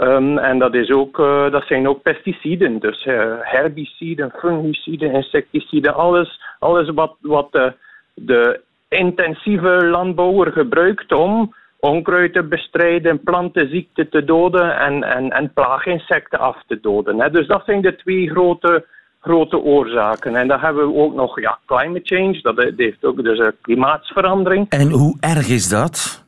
Um, 0.01 0.39
en 0.39 0.59
dat, 0.59 0.75
is 0.75 0.91
ook, 0.91 1.17
dat 1.51 1.65
zijn 1.67 1.89
ook 1.89 2.03
pesticiden, 2.03 2.79
dus 2.79 3.05
herbiciden, 3.41 4.33
fungiciden, 4.39 5.13
insecticiden, 5.13 5.95
alles, 5.95 6.41
alles 6.59 6.91
wat, 6.91 7.17
wat 7.21 7.53
de, 7.53 7.75
de 8.15 8.61
intensieve 8.89 9.87
landbouwer 9.87 10.53
gebruikt 10.53 11.13
om 11.13 11.55
onkruid 11.81 12.33
te 12.33 12.43
bestrijden, 12.43 13.23
plantenziekten 13.23 14.09
te 14.09 14.25
doden 14.25 14.79
en, 14.79 15.03
en, 15.03 15.31
en 15.31 15.53
plaaginsecten 15.53 16.39
af 16.39 16.63
te 16.67 16.81
doden. 16.81 17.21
Hè. 17.21 17.31
Dus 17.31 17.47
dat 17.47 17.63
zijn 17.65 17.81
de 17.81 17.97
twee 17.97 18.31
grote, 18.31 18.87
grote 19.21 19.59
oorzaken. 19.59 20.37
En 20.37 20.49
dan 20.49 20.61
hebben 20.61 20.87
we 20.87 20.95
ook 20.95 21.15
nog 21.15 21.41
ja, 21.41 21.59
climate 21.67 22.01
change, 22.05 22.41
dat 22.43 22.73
heeft 22.77 23.05
ook 23.05 23.25
dus 23.25 23.51
klimaatsverandering. 23.61 24.67
En 24.69 24.91
hoe 24.91 25.17
erg 25.21 25.49
is 25.49 25.69
dat? 25.69 26.26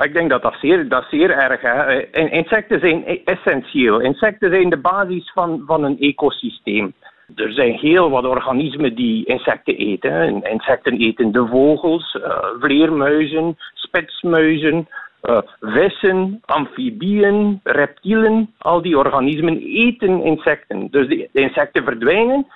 Ik 0.00 0.14
denk 0.14 0.30
dat 0.30 0.42
dat 0.42 0.54
zeer, 0.60 0.88
dat 0.88 1.04
zeer 1.10 1.30
erg 1.30 1.62
is. 1.62 2.30
Insecten 2.30 2.80
zijn 2.80 3.02
e- 3.06 3.20
essentieel. 3.24 4.00
Insecten 4.00 4.50
zijn 4.50 4.70
de 4.70 4.76
basis 4.76 5.30
van, 5.34 5.62
van 5.66 5.84
een 5.84 5.98
ecosysteem. 5.98 6.92
Er 7.34 7.52
zijn 7.52 7.72
heel 7.72 8.10
wat 8.10 8.24
organismen 8.24 8.94
die 8.94 9.26
insecten 9.26 9.76
eten. 9.76 10.42
Insecten 10.42 10.98
eten 10.98 11.32
de 11.32 11.46
vogels, 11.46 12.14
uh, 12.14 12.38
vleermuizen, 12.60 13.56
spitsmuizen, 13.74 14.88
uh, 15.22 15.38
vissen, 15.60 16.40
amfibieën, 16.44 17.60
reptielen. 17.62 18.54
Al 18.58 18.82
die 18.82 18.98
organismen 18.98 19.58
eten 19.62 20.24
insecten. 20.24 20.88
Dus 20.90 21.08
de, 21.08 21.28
insecten 21.32 21.84
verdwijnen. 21.84 22.46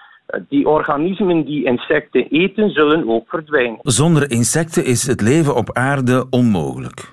Die 0.49 0.69
organismen 0.69 1.45
die 1.45 1.65
insecten 1.65 2.29
eten, 2.29 2.71
zullen 2.71 3.09
ook 3.09 3.29
verdwijnen. 3.29 3.79
Zonder 3.83 4.31
insecten 4.31 4.85
is 4.85 5.07
het 5.07 5.21
leven 5.21 5.55
op 5.55 5.73
aarde 5.73 6.27
onmogelijk. 6.31 7.13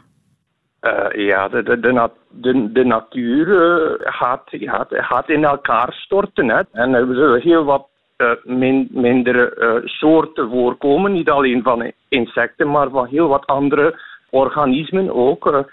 Uh, 0.82 1.26
ja, 1.28 1.48
de, 1.48 1.64
de, 1.64 1.80
de, 1.80 2.10
de, 2.30 2.72
de 2.72 2.84
natuur 2.86 3.48
uh, 3.48 3.92
gaat, 4.00 4.44
gaat, 4.90 5.30
in 5.30 5.44
elkaar 5.44 5.94
storten. 5.94 6.50
Hè. 6.50 6.62
En 6.72 6.94
er 6.94 7.06
zullen 7.06 7.42
heel 7.42 7.64
wat 7.64 7.88
uh, 8.18 8.32
min, 8.44 8.88
minder 8.92 9.54
soorten 9.86 10.50
voorkomen. 10.50 11.12
Niet 11.12 11.30
alleen 11.30 11.64
van 11.64 11.92
insecten, 12.10 12.72
maar 12.72 12.90
van 12.90 13.08
heel 13.08 13.28
wat 13.28 13.46
andere 13.46 14.00
organismen 14.30 15.14
ook. 15.16 15.66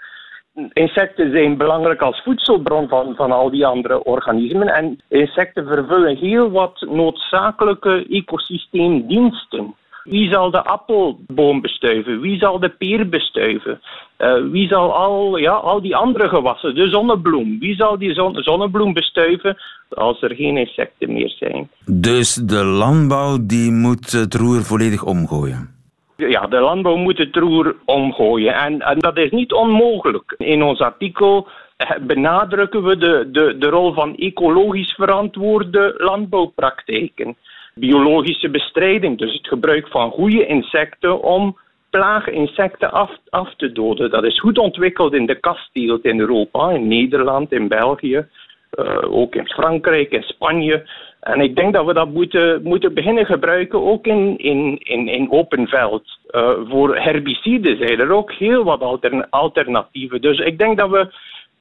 insecten 0.73 1.31
zijn 1.31 1.57
belangrijk 1.57 2.01
als 2.01 2.21
voedselbron 2.23 2.87
van, 2.87 3.15
van 3.15 3.31
al 3.31 3.49
die 3.49 3.65
andere 3.65 4.03
organismen. 4.03 4.67
En 4.67 4.99
insecten 5.07 5.67
vervullen 5.67 6.17
heel 6.17 6.51
wat 6.51 6.85
noodzakelijke 6.89 8.05
ecosysteemdiensten. 8.09 9.75
Wie 10.03 10.29
zal 10.29 10.51
de 10.51 10.63
appelboom 10.63 11.61
bestuiven? 11.61 12.19
Wie 12.19 12.39
zal 12.39 12.59
de 12.59 12.69
peer 12.69 13.09
bestuiven? 13.09 13.81
Uh, 14.17 14.51
wie 14.51 14.67
zal 14.67 14.93
al, 14.95 15.37
ja, 15.37 15.51
al 15.51 15.81
die 15.81 15.95
andere 15.95 16.29
gewassen, 16.29 16.75
de 16.75 16.89
zonnebloem, 16.89 17.59
wie 17.59 17.75
zal 17.75 17.97
die 17.97 18.13
zon, 18.13 18.35
zonnebloem 18.35 18.93
bestuiven 18.93 19.57
als 19.89 20.21
er 20.21 20.35
geen 20.35 20.57
insecten 20.57 21.13
meer 21.13 21.29
zijn? 21.29 21.69
Dus 21.85 22.33
de 22.33 22.63
landbouw 22.65 23.37
die 23.41 23.71
moet 23.71 24.11
het 24.11 24.35
roer 24.35 24.63
volledig 24.63 25.03
omgooien? 25.03 25.77
Ja, 26.15 26.47
de 26.47 26.59
landbouw 26.59 26.95
moet 26.95 27.17
het 27.17 27.35
roer 27.35 27.75
omgooien. 27.85 28.53
En, 28.53 28.79
en 28.79 28.99
dat 28.99 29.17
is 29.17 29.31
niet 29.31 29.53
onmogelijk. 29.53 30.35
In 30.37 30.63
ons 30.63 30.79
artikel 30.79 31.47
eh, 31.77 31.91
benadrukken 32.01 32.83
we 32.83 32.97
de, 32.97 33.29
de, 33.31 33.55
de 33.57 33.67
rol 33.69 33.93
van 33.93 34.15
ecologisch 34.15 34.93
verantwoorde 34.93 35.93
landbouwpraktijken 35.97 37.37
biologische 37.79 38.49
bestrijding, 38.49 39.17
dus 39.17 39.33
het 39.33 39.47
gebruik 39.47 39.87
van 39.87 40.11
goede 40.11 40.45
insecten 40.45 41.21
om 41.21 41.57
plaaginsecten 41.89 42.91
af, 42.91 43.11
af 43.29 43.55
te 43.55 43.71
doden. 43.71 44.09
Dat 44.09 44.23
is 44.23 44.39
goed 44.39 44.57
ontwikkeld 44.57 45.13
in 45.13 45.25
de 45.25 45.39
kastteelt 45.39 46.05
in 46.05 46.19
Europa, 46.19 46.69
in 46.69 46.87
Nederland, 46.87 47.51
in 47.51 47.67
België, 47.67 48.25
uh, 48.79 48.97
ook 49.03 49.35
in 49.35 49.47
Frankrijk, 49.47 50.11
in 50.11 50.23
Spanje. 50.23 50.89
En 51.19 51.39
ik 51.39 51.55
denk 51.55 51.73
dat 51.73 51.85
we 51.85 51.93
dat 51.93 52.09
moeten, 52.09 52.63
moeten 52.63 52.93
beginnen 52.93 53.25
gebruiken, 53.25 53.81
ook 53.81 54.07
in, 54.07 54.37
in, 54.37 54.77
in, 54.85 55.31
open 55.31 55.67
veld. 55.67 56.03
Uh, 56.31 56.51
voor 56.67 56.97
herbiciden 56.97 57.77
zijn 57.77 57.99
er 57.99 58.11
ook 58.11 58.31
heel 58.31 58.63
wat 58.63 58.81
altern 58.81 59.29
alternatieven. 59.29 60.21
Dus 60.21 60.39
ik 60.39 60.57
denk 60.57 60.77
dat 60.77 60.89
we 60.89 61.07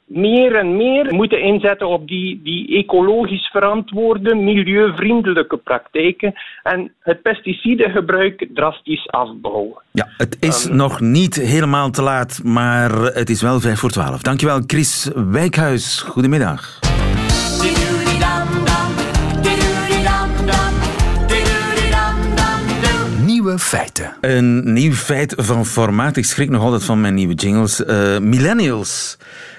meer 0.09 0.55
en 0.55 0.77
meer 0.77 1.15
moeten 1.15 1.43
inzetten 1.43 1.89
op 1.89 2.09
die, 2.09 2.41
die 2.43 2.77
ecologisch 2.77 3.49
verantwoorde, 3.53 4.35
milieuvriendelijke 4.35 5.57
praktijken 5.57 6.35
en 6.63 6.93
het 7.01 7.23
pesticidengebruik 7.23 8.47
drastisch 8.55 9.09
afbouwen. 9.09 9.83
Ja, 9.93 10.09
het 10.17 10.37
is 10.41 10.69
nog 10.69 11.01
niet 11.01 11.35
helemaal 11.35 11.91
te 11.91 12.03
laat, 12.03 12.41
maar 12.45 12.91
het 13.01 13.31
is 13.31 13.43
wel 13.43 13.61
vijf 13.61 13.79
voor 13.79 13.91
twaalf. 13.91 14.23
Dankjewel, 14.23 14.61
Chris 14.67 15.11
Wijkhuis. 15.15 16.01
Goedemiddag. 16.01 16.79
Nieuwe 23.25 23.59
feiten. 23.59 24.17
Een 24.21 24.73
nieuw 24.73 24.93
feit 24.93 25.35
van 25.37 25.67
formaat. 25.67 26.17
Ik 26.17 26.25
schrik 26.25 26.51
nog 26.51 26.63
altijd 26.63 26.85
van 26.85 27.01
mijn 27.01 27.15
nieuwe 27.15 27.35
jingles. 27.35 27.85
Eh, 27.85 28.19
millennials. 28.19 29.19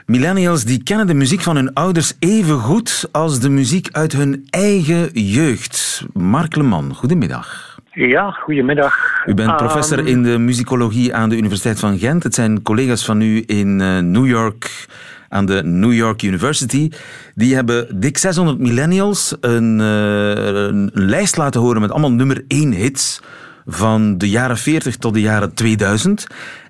Millennials 0.09 0.63
die 0.63 0.83
kennen 0.83 1.07
de 1.07 1.13
muziek 1.13 1.41
van 1.41 1.55
hun 1.55 1.73
ouders 1.73 2.13
even 2.19 2.59
goed 2.59 3.09
als 3.11 3.39
de 3.39 3.49
muziek 3.49 3.87
uit 3.91 4.11
hun 4.11 4.47
eigen 4.49 5.09
jeugd. 5.13 6.05
Mark 6.13 6.55
Leman, 6.55 6.93
goedemiddag. 6.95 7.77
Ja, 7.91 8.31
goedemiddag. 8.31 8.95
U 9.25 9.33
bent 9.33 9.55
professor 9.55 9.97
Ehm, 9.97 10.07
in 10.07 10.23
de 10.23 10.37
muzikologie 10.37 11.15
aan 11.15 11.29
de 11.29 11.37
Universiteit 11.37 11.79
van 11.79 11.97
Gent. 11.97 12.23
Het 12.23 12.35
zijn 12.35 12.61
collega's 12.61 13.05
van 13.05 13.21
u 13.21 13.43
in 13.45 13.81
eh, 13.81 13.99
New 13.99 14.27
York 14.27 14.85
aan 15.27 15.45
de 15.45 15.63
New 15.63 15.93
York 15.93 16.21
University. 16.21 16.91
Die 17.35 17.55
hebben 17.55 17.99
dik 17.99 18.17
600 18.17 18.59
millennials 18.59 19.35
een, 19.41 19.79
eh, 19.79 20.65
een 20.67 20.91
lijst 20.93 21.37
laten 21.37 21.61
horen 21.61 21.81
met 21.81 21.91
allemaal 21.91 22.11
nummer 22.11 22.43
1 22.47 22.71
hits 22.71 23.21
van 23.65 24.17
de 24.17 24.29
jaren 24.29 24.57
40 24.57 24.95
tot 24.95 25.13
de 25.13 25.21
jaren 25.21 25.53
2000. 25.53 26.27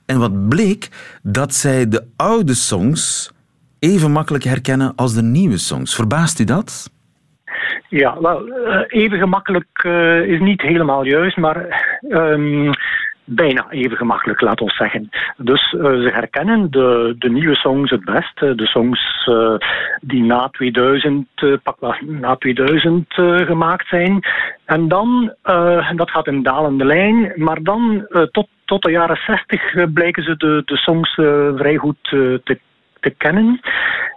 En 0.09 0.19
wat 0.19 0.49
bleek, 0.49 0.89
dat 1.23 1.53
zij 1.53 1.87
de 1.87 2.07
oude 2.15 2.53
songs 2.53 3.31
even 3.79 4.11
makkelijk 4.11 4.43
herkennen 4.43 4.93
als 4.95 5.13
de 5.13 5.21
nieuwe 5.21 5.57
songs. 5.57 5.95
Verbaast 5.95 6.39
u 6.39 6.43
dat? 6.43 6.91
Ja, 7.89 8.21
wel, 8.21 8.47
eh, 8.47 9.01
even 9.01 9.17
gemakkelijk 9.17 9.83
eh, 9.83 10.21
is 10.21 10.39
niet 10.39 10.61
helemaal 10.61 11.03
juist, 11.03 11.37
maar 11.37 11.57
ehm, 12.09 12.71
bijna 13.29 13.69
even 13.69 13.97
gemakkelijk, 13.97 14.41
laat 14.41 14.61
ons 14.61 14.75
zeggen. 14.75 15.09
Dus 15.37 15.73
eh, 15.73 15.81
ze 15.81 16.09
herkennen 16.13 16.71
de, 16.71 17.15
de 17.19 17.29
nieuwe 17.29 17.55
songs 17.55 17.89
het 17.89 18.05
best. 18.05 18.39
de 18.39 18.65
songs 18.65 19.27
die 20.01 20.23
na 20.23 20.47
2000, 20.51 21.27
eh, 21.35 21.53
pak 21.63 22.01
na 22.01 22.35
2000 22.35 23.17
eh, 23.17 23.35
gemaakt 23.35 23.87
zijn. 23.87 24.19
En 24.65 24.87
dan, 24.87 25.33
dat 25.95 26.09
gaat 26.11 26.27
in 26.27 26.43
dalende 26.43 26.85
lijn, 26.85 27.31
maar 27.35 27.63
dan 27.63 28.07
tot, 28.31 28.47
tot 28.69 28.83
de 28.83 28.91
jaren 28.91 29.15
60 29.15 29.75
eh, 29.75 29.85
blijken 29.93 30.23
ze 30.23 30.37
de, 30.37 30.61
de 30.65 30.77
songs 30.77 31.17
eh, 31.17 31.49
vrij 31.55 31.75
goed 31.75 31.97
eh, 32.03 32.11
te 32.43 32.59
te 32.99 33.09
kennen. 33.17 33.59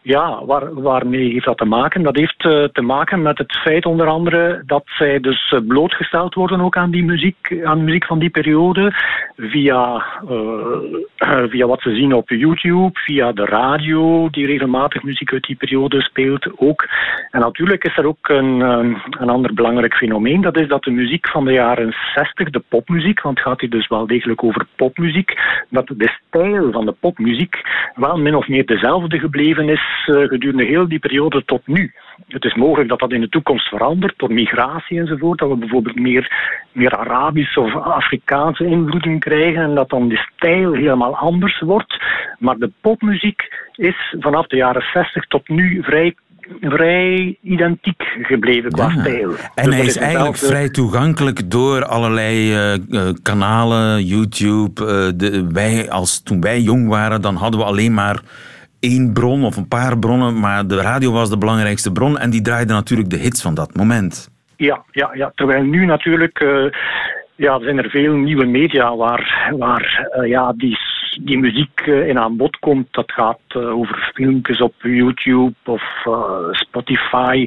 Ja, 0.05 0.45
waar, 0.45 0.83
waarmee 0.83 1.33
heeft 1.33 1.45
dat 1.45 1.59
te 1.59 1.65
maken? 1.65 2.03
Dat 2.03 2.17
heeft 2.17 2.45
eh, 2.45 2.65
te 2.65 2.83
maken 2.83 3.23
met 3.23 3.39
het 3.39 3.57
feit 3.57 3.87
onder 3.87 4.07
andere 4.07 4.63
dat 4.67 4.83
zij 4.85 5.21
dus 5.21 5.53
eh, 5.53 5.61
blootgesteld 5.67 6.35
worden 6.35 6.61
ook 6.61 6.77
aan 6.77 6.91
die 6.91 7.05
muziek, 7.05 7.61
aan 7.65 7.79
de 7.79 7.85
muziek 7.85 8.05
van 8.05 8.19
die 8.19 8.31
periode, 8.31 8.93
via, 9.37 10.05
eh, 10.29 11.45
via 11.53 11.67
wat 11.67 11.81
ze 11.81 11.95
zien 11.95 12.13
op 12.13 12.29
YouTube, 12.29 12.99
via 12.99 13.33
de 13.33 13.45
radio, 13.45 14.29
die 14.31 14.47
regelmatig 14.47 15.03
muziek 15.03 15.33
uit 15.33 15.45
die 15.45 15.57
periode 15.57 16.03
speelt 16.03 16.59
ook. 16.59 16.89
En 17.31 17.41
natuurlijk 17.41 17.85
is 17.85 17.97
er 17.97 18.07
ook 18.07 18.29
een, 18.29 18.61
een 19.21 19.29
ander 19.29 19.55
belangrijk 19.55 19.95
fenomeen, 19.95 20.41
dat 20.41 20.61
is 20.61 20.69
dat 20.69 20.83
de 20.83 20.91
muziek 20.91 21.29
van 21.29 21.45
de 21.45 21.53
jaren 21.53 21.95
60, 22.15 22.51
de 22.51 22.63
popmuziek, 22.69 23.21
want 23.21 23.39
het 23.39 23.47
gaat 23.47 23.61
hier 23.61 23.71
dus 23.71 23.89
wel 23.89 24.07
degelijk 24.07 24.45
over 24.45 24.67
popmuziek, 24.77 25.39
dat 25.69 25.87
de 25.87 26.19
stijl 26.27 26.73
van 26.73 26.87
de 26.87 26.95
popmuziek 27.01 27.61
wel 27.95 28.19
min 28.19 28.35
of 28.35 28.49
meer 28.49 28.67
dezelfde 28.75 29.19
gebleven 29.19 29.69
is 29.69 29.85
eh, 30.07 30.15
gedurende 30.29 30.65
heel 30.65 30.89
die 30.89 30.99
periode 30.99 31.45
tot 31.45 31.67
nu. 31.67 31.93
Het 32.29 32.45
is 32.45 32.55
mogelijk 32.55 32.89
dat 32.89 32.99
dat 32.99 33.13
in 33.13 33.21
de 33.21 33.29
toekomst 33.29 33.69
verandert 33.69 34.15
door 34.17 34.33
migratie 34.33 34.99
enzovoort, 34.99 35.39
dat 35.39 35.49
we 35.49 35.57
bijvoorbeeld 35.57 35.99
meer, 35.99 36.25
meer 36.73 36.97
Arabische 36.97 37.61
of 37.61 37.75
Afrikaanse 37.75 38.67
invloeden 38.67 39.19
krijgen 39.19 39.63
en 39.63 39.75
dat 39.75 39.91
dan 39.91 40.09
de 40.09 40.27
stijl 40.37 40.73
helemaal 40.73 41.17
anders 41.17 41.61
wordt. 41.61 41.97
Maar 42.39 42.57
de 42.57 42.71
popmuziek 42.81 43.41
is 43.75 44.15
vanaf 44.19 44.47
de 44.47 44.57
jaren 44.57 44.85
60 44.93 45.27
tot 45.27 45.49
nu 45.49 45.83
vrij 45.83 46.15
vrij 46.61 47.37
identiek 47.43 48.03
gebleven 48.23 48.71
qua 48.71 48.93
Ja. 48.95 49.01
stijl. 49.01 49.31
En 49.55 49.65
Dus 49.65 49.75
hij 49.75 49.85
is 49.85 49.97
eigenlijk 49.97 50.37
vrij 50.37 50.69
toegankelijk 50.69 51.51
door 51.51 51.85
allerlei 51.85 52.53
eh, 52.53 52.75
eh, 52.75 53.15
kanalen, 53.23 54.05
YouTube. 54.05 55.15
de, 55.17 55.47
wij, 55.53 55.91
als, 55.91 56.23
toen 56.23 56.41
wij 56.41 56.61
jong 56.61 56.89
waren, 56.89 57.23
dan 57.23 57.37
hadden 57.37 57.61
we 57.61 57.67
alleen 57.67 57.95
maar 57.95 58.21
één 58.83 59.13
bron 59.13 59.45
of 59.45 59.57
een 59.57 59.69
paar 59.69 59.99
bronnen, 59.99 60.41
maar 60.41 60.67
de 60.67 60.81
radio 60.81 61.13
was 61.13 61.31
de 61.31 61.39
belangrijkste 61.39 61.93
bron 61.93 62.19
en 62.19 62.31
die 62.31 62.43
draaide 62.43 62.73
natuurlijk 62.73 63.11
de 63.11 63.17
hits 63.17 63.43
van 63.43 63.55
dat 63.55 63.75
moment. 63.75 64.31
Ja, 64.57 64.83
ja, 64.91 65.11
ja. 65.15 65.33
terwijl 65.35 65.63
nu 65.63 65.85
natuurlijk 65.85 66.41
eh, 66.41 66.65
ja, 67.37 67.61
zijn 67.61 67.79
er 67.79 67.91
veel 67.91 68.15
nieuwe 68.15 68.45
media 68.45 68.97
waar, 68.97 69.53
waar 69.59 70.09
eh, 70.11 70.29
ja, 70.29 70.53
die, 70.57 70.79
die 71.21 71.39
muziek 71.39 71.81
eh, 71.81 72.09
in 72.09 72.19
aan 72.19 72.37
bod 72.37 72.59
komt. 72.59 72.87
Dat 72.91 73.13
gaat 73.13 73.55
over 73.55 74.11
filmpjes 74.15 74.61
op 74.61 74.75
YouTube 74.79 75.55
of 75.65 75.83
Spotify. 76.51 77.47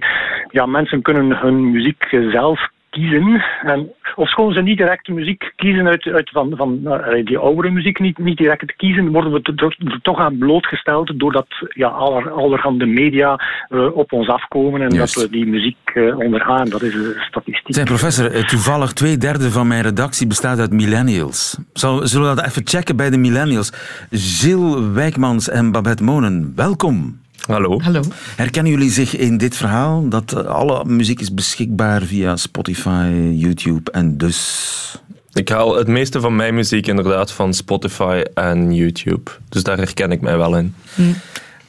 Ja, 0.52 0.66
mensen 0.66 1.02
kunnen 1.02 1.38
hun 1.38 1.72
muziek 1.72 2.08
zelf 2.32 2.70
kiezen. 2.96 3.44
En 3.64 3.92
ofschoon 4.16 4.54
ze 4.54 4.62
niet 4.62 4.78
direct 4.78 5.06
de 5.06 5.14
muziek 5.14 5.54
kiezen 5.56 5.88
uit, 5.88 6.06
uit 6.06 6.30
van, 6.30 6.54
van 6.56 6.88
eh, 6.88 7.26
die 7.26 7.38
oudere 7.38 7.70
muziek, 7.70 8.00
niet, 8.00 8.18
niet 8.18 8.38
direct 8.38 8.76
kiezen, 8.76 9.12
worden 9.12 9.32
we 9.32 9.40
er, 9.56 10.00
toch 10.02 10.20
aan 10.20 10.38
blootgesteld 10.38 11.20
doordat 11.20 11.48
ja, 11.70 11.88
aller, 11.88 12.32
allerhande 12.32 12.86
media 12.86 13.40
eh, 13.70 13.96
op 13.96 14.12
ons 14.14 14.28
afkomen 14.28 14.82
en 14.82 14.90
Juist. 14.90 15.16
dat 15.16 15.24
we 15.24 15.30
die 15.30 15.46
muziek 15.46 15.78
eh, 15.94 16.18
ondergaan. 16.18 16.70
Dat 16.70 16.82
is 16.82 16.94
de 16.94 17.24
statistiek. 17.30 17.76
Zeg 17.76 17.86
professor, 17.86 18.46
toevallig 18.46 18.94
twee 18.94 19.18
derde 19.18 19.52
van 19.52 19.68
mijn 19.68 19.84
redactie 19.84 20.28
bestaat 20.28 20.60
uit 20.60 20.72
millennials. 20.72 21.58
Zal, 21.74 22.08
zullen 22.08 22.30
we 22.30 22.36
dat 22.36 22.46
even 22.46 22.68
checken 22.68 22.96
bij 22.96 23.10
de 23.10 23.18
millennials? 23.18 23.72
Gilles 24.12 24.92
Wijkmans 24.94 25.50
en 25.50 25.72
Babette 25.72 26.04
Monen, 26.04 26.54
welkom. 26.56 27.24
Hallo. 27.48 27.80
Hallo. 27.82 28.02
Herkennen 28.36 28.72
jullie 28.72 28.92
zich 28.92 29.16
in 29.16 29.38
dit 29.38 29.56
verhaal? 29.56 30.10
Dat 30.10 30.34
eh, 30.34 30.46
alle 30.46 30.86
muziek 30.86 31.20
is 31.20 31.34
beschikbaar 31.34 32.02
via 32.02 32.36
Spotify, 32.36 33.32
YouTube 33.34 33.92
en 33.92 34.18
dus... 34.18 34.74
Ik 35.34 35.50
haal 35.50 35.76
het 35.76 35.88
meeste 35.88 36.20
van 36.20 36.36
mijn 36.36 36.56
muziek 36.56 36.88
inderdaad 36.88 37.32
van 37.32 37.54
Spotify 37.54 38.24
en 38.34 38.74
YouTube. 38.74 39.32
Dus 39.50 39.64
daar 39.64 39.78
herken 39.78 40.12
ik 40.12 40.22
mij 40.22 40.38
wel 40.38 40.58
in. 40.58 40.76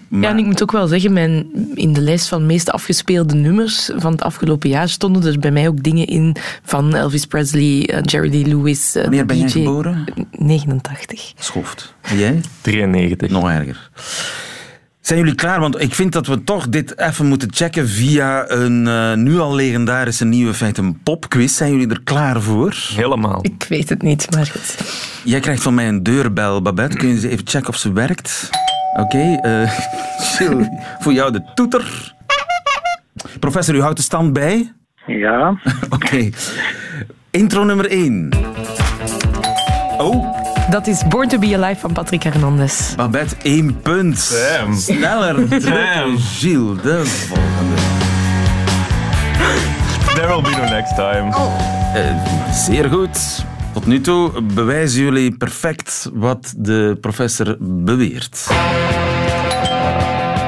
Ja, 0.09 0.29
en 0.29 0.39
ik 0.39 0.45
moet 0.45 0.63
ook 0.63 0.73
wel 0.73 0.87
zeggen, 0.87 1.13
mijn, 1.13 1.47
in 1.75 1.93
de 1.93 2.01
lijst 2.01 2.29
van 2.29 2.47
meest 2.47 2.71
afgespeelde 2.71 3.35
nummers 3.35 3.91
van 3.97 4.13
het 4.13 4.23
afgelopen 4.23 4.69
jaar 4.69 4.89
stonden 4.89 5.25
er 5.25 5.39
bij 5.39 5.51
mij 5.51 5.69
ook 5.69 5.83
dingen 5.83 6.07
in 6.07 6.37
van 6.63 6.95
Elvis 6.95 7.27
Presley, 7.27 7.87
eh, 7.87 7.99
Jerry 8.03 8.31
Lee 8.31 8.47
Lewis, 8.47 8.95
eh, 8.95 9.03
Wanneer 9.03 9.27
ben 9.27 9.39
jij 9.39 9.49
geboren? 9.49 10.05
89. 10.31 11.33
Schoft. 11.39 11.95
En 12.01 12.19
jij? 12.19 12.41
93. 12.61 13.31
Nog 13.31 13.51
erger. 13.51 13.91
Zijn 15.07 15.19
jullie 15.19 15.35
klaar? 15.35 15.61
Want 15.61 15.81
ik 15.81 15.95
vind 15.95 16.13
dat 16.13 16.27
we 16.27 16.45
toch 16.45 16.69
dit 16.69 16.99
even 16.99 17.27
moeten 17.27 17.49
checken 17.53 17.89
via 17.89 18.51
een 18.51 18.87
eh, 18.87 19.13
nu 19.15 19.39
al 19.39 19.55
legendarische 19.55 20.25
nieuwe 20.25 20.55
feit, 20.55 20.79
een 20.79 21.01
popquiz. 21.03 21.57
Zijn 21.57 21.71
jullie 21.71 21.89
er 21.89 22.01
klaar 22.05 22.41
voor? 22.41 22.75
Helemaal. 22.95 23.39
Ik 23.43 23.67
weet 23.69 23.89
het 23.89 24.03
niet, 24.03 24.31
maar 24.35 24.47
goed. 24.47 24.77
Jij 25.25 25.41
krijgt 25.41 25.63
van 25.63 25.75
mij 25.75 25.89
een 25.89 26.03
deurbel, 26.03 26.63
Babette. 26.63 26.97
Kun 26.97 27.09
je 27.09 27.15
eens 27.15 27.23
even 27.23 27.47
checken 27.47 27.69
of 27.69 27.77
ze 27.77 27.93
werkt? 27.93 28.51
Oké, 28.97 29.39
eh, 29.43 29.71
Gilles, 30.37 30.69
voor 30.99 31.13
jou 31.13 31.33
de 31.33 31.43
toeter. 31.55 32.15
Professor, 33.41 33.75
u 33.75 33.81
houdt 33.81 33.97
de 33.97 34.03
stand 34.03 34.33
bij? 34.33 34.73
Ja, 35.07 35.61
Oké. 35.91 36.31
Intro 37.31 37.65
nummer 37.65 37.87
1. 37.91 38.31
Oh, 39.99 40.36
Dat 40.71 40.87
is 40.87 41.07
Born 41.09 41.29
to 41.29 41.39
be 41.39 41.55
Alive 41.55 41.81
van 41.81 41.93
Patrick 41.93 42.23
Hernandez. 42.23 42.95
Babette, 42.95 43.37
één 43.43 43.81
punt. 43.81 44.31
Damn. 44.31 44.75
Sneller. 44.75 45.49
Damn. 45.71 46.19
Gilles, 46.19 46.83
de 46.83 47.05
volgende. 47.05 47.75
There 50.15 50.27
will 50.27 50.43
be 50.43 50.51
no 50.51 50.69
next 50.69 50.95
time. 50.95 51.35
Eh, 51.95 52.53
zeer 52.53 52.91
goed. 52.91 53.45
Tot 53.73 53.87
nu 53.87 54.01
toe 54.01 54.43
bewijzen 54.43 55.03
jullie 55.03 55.37
perfect 55.37 56.11
wat 56.15 56.55
de 56.57 56.99
professor 57.01 57.57
beweert. 57.61 58.47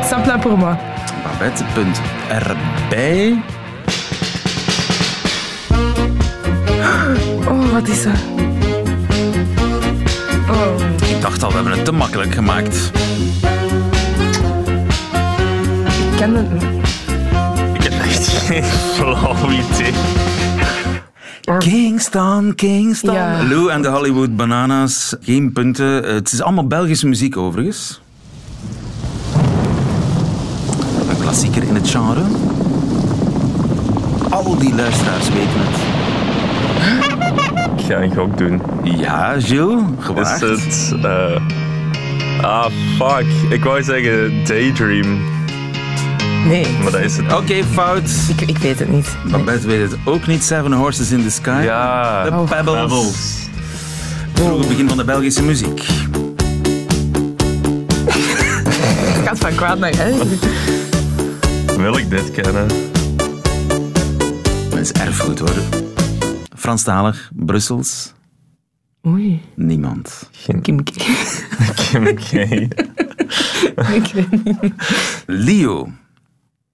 Simple 0.08 0.38
pour 0.38 0.58
moi. 0.58 0.76
Babette, 1.22 1.64
punt 1.74 2.00
erbij. 2.28 3.42
Oh, 7.48 7.72
wat 7.72 7.88
is 7.88 8.02
dat? 8.02 8.57
Ik 11.18 11.24
dacht 11.24 11.42
al, 11.42 11.48
we 11.48 11.54
hebben 11.54 11.72
het 11.72 11.84
te 11.84 11.92
makkelijk 11.92 12.34
gemaakt. 12.34 12.90
Ik 16.10 16.16
ken 16.16 16.34
het 16.34 16.52
niet. 16.52 16.62
Ik 17.74 17.82
heb 17.82 17.92
echt 18.02 18.28
geen 18.28 18.64
flauw 18.64 19.50
idee. 19.50 19.92
Kingston, 21.58 22.54
Kingston. 22.54 23.14
Ja. 23.14 23.42
Lou 23.48 23.70
en 23.70 23.82
de 23.82 23.88
Hollywood 23.88 24.36
Bananas. 24.36 25.16
Geen 25.20 25.52
punten. 25.52 26.14
Het 26.14 26.32
is 26.32 26.42
allemaal 26.42 26.66
Belgische 26.66 27.06
muziek 27.06 27.36
overigens. 27.36 28.00
klassieker 31.20 31.62
in 31.62 31.74
het 31.74 31.90
genre. 31.90 32.22
Al 34.30 34.58
die 34.58 34.74
luisteraars 34.74 35.28
weten 35.28 35.60
het. 35.60 37.37
Ik 37.88 37.94
ga 37.94 38.00
een 38.02 38.14
gok 38.14 38.38
doen. 38.38 38.60
Ja, 38.82 39.34
Gilles, 39.40 39.82
Is 39.98 40.04
gewaagd. 40.04 40.40
het... 40.40 40.94
eh, 41.02 41.40
ah, 42.42 42.66
fuck. 42.98 43.26
Ik 43.50 43.64
wou 43.64 43.82
zeggen 43.82 44.44
Daydream. 44.44 45.18
Nee, 46.46 46.66
Maar 46.82 46.92
dat 46.92 47.00
is 47.00 47.16
het. 47.16 47.32
Oké, 47.32 47.54
fout. 47.72 48.10
ik, 48.36 48.40
ik 48.48 48.58
weet 48.58 48.78
het 48.78 48.88
niet. 48.88 49.16
Nee. 49.24 49.32
Babette 49.32 49.66
weet 49.66 49.80
het 49.90 49.98
ook 50.04 50.26
niet. 50.26 50.44
Seven 50.44 50.72
Horses 50.72 51.10
in 51.10 51.22
the 51.22 51.30
Sky. 51.30 51.60
Ja. 51.64 52.24
The 52.24 52.30
Oh. 52.30 52.50
Pebbles. 52.50 52.80
Pebbles. 52.80 53.48
Het 54.32 54.40
vroege 54.46 54.66
begin 54.68 54.88
van 54.88 54.96
de 54.96 55.04
Belgische 55.04 55.42
muziek. 55.42 55.82
Het 58.06 59.24
gaat 59.26 59.38
van 59.38 59.54
kwaad 59.54 59.78
naar. 59.78 59.92
Wil 61.76 61.96
ik 61.98 62.10
dit 62.10 62.30
kennen? 62.30 62.66
Dat 64.70 64.78
is 64.78 64.92
erfgoed 64.92 65.38
hoor. 65.38 65.86
Franstalig, 66.58 67.30
Brussels, 67.34 68.14
Oei, 69.06 69.40
niemand. 69.54 70.28
Geen 70.32 70.60
Kim 70.60 70.82
K. 70.82 70.90
Kim 71.80 72.14
K. 72.14 72.32
Ik 73.98 74.12
weet 74.12 74.44
niet. 74.44 74.72
Leo, 75.26 75.88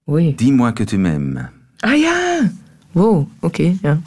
Oei. 0.09 0.35
dis-moi 0.35 0.73
que 0.73 0.83
tu 0.83 0.97
m'aimes. 0.97 1.49
Ah 1.79 1.97
ja. 1.99 2.51
Wow, 2.91 3.27
oké, 3.39 3.77
ja. 3.81 3.99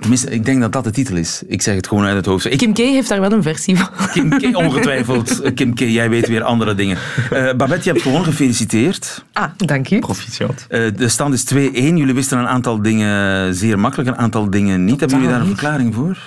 Tenminste, 0.00 0.30
ik 0.30 0.44
denk 0.44 0.60
dat 0.60 0.72
dat 0.72 0.84
de 0.84 0.90
titel 0.90 1.16
is. 1.16 1.42
Ik 1.46 1.62
zeg 1.62 1.74
het 1.74 1.86
gewoon 1.86 2.04
uit 2.04 2.16
het 2.16 2.26
hoofd. 2.26 2.44
Ik, 2.44 2.58
Kim 2.58 2.72
K 2.72 2.76
heeft 2.76 3.08
daar 3.08 3.20
wel 3.20 3.32
een 3.32 3.42
versie 3.42 3.76
van. 3.76 3.88
Kim 4.12 4.52
K, 4.52 4.56
ongetwijfeld. 4.56 5.40
Kim 5.54 5.74
K, 5.74 5.78
jij 5.78 6.10
weet 6.10 6.28
weer 6.28 6.42
andere 6.42 6.74
dingen. 6.74 6.98
Eh, 7.30 7.54
Babette, 7.56 7.84
je 7.84 7.90
hebt 7.90 8.02
gewoon 8.02 8.24
gefeliciteerd. 8.24 9.24
Ah, 9.32 9.50
dank 9.56 9.90
u. 9.90 9.98
Proficiat. 9.98 10.66
Eh, 10.68 10.80
de 10.96 11.08
stand 11.08 11.34
is 11.34 11.44
2-1. 11.44 11.96
Jullie 11.96 12.14
wisten 12.14 12.38
een 12.38 12.46
aantal 12.46 12.82
dingen 12.82 13.54
zeer 13.54 13.78
makkelijk, 13.78 14.08
een 14.08 14.16
aantal 14.16 14.50
dingen 14.50 14.84
niet. 14.84 15.00
Hebben 15.00 15.18
jullie 15.18 15.32
daar 15.32 15.42
een 15.42 15.46
verklaring 15.46 15.94
voor? 15.94 16.18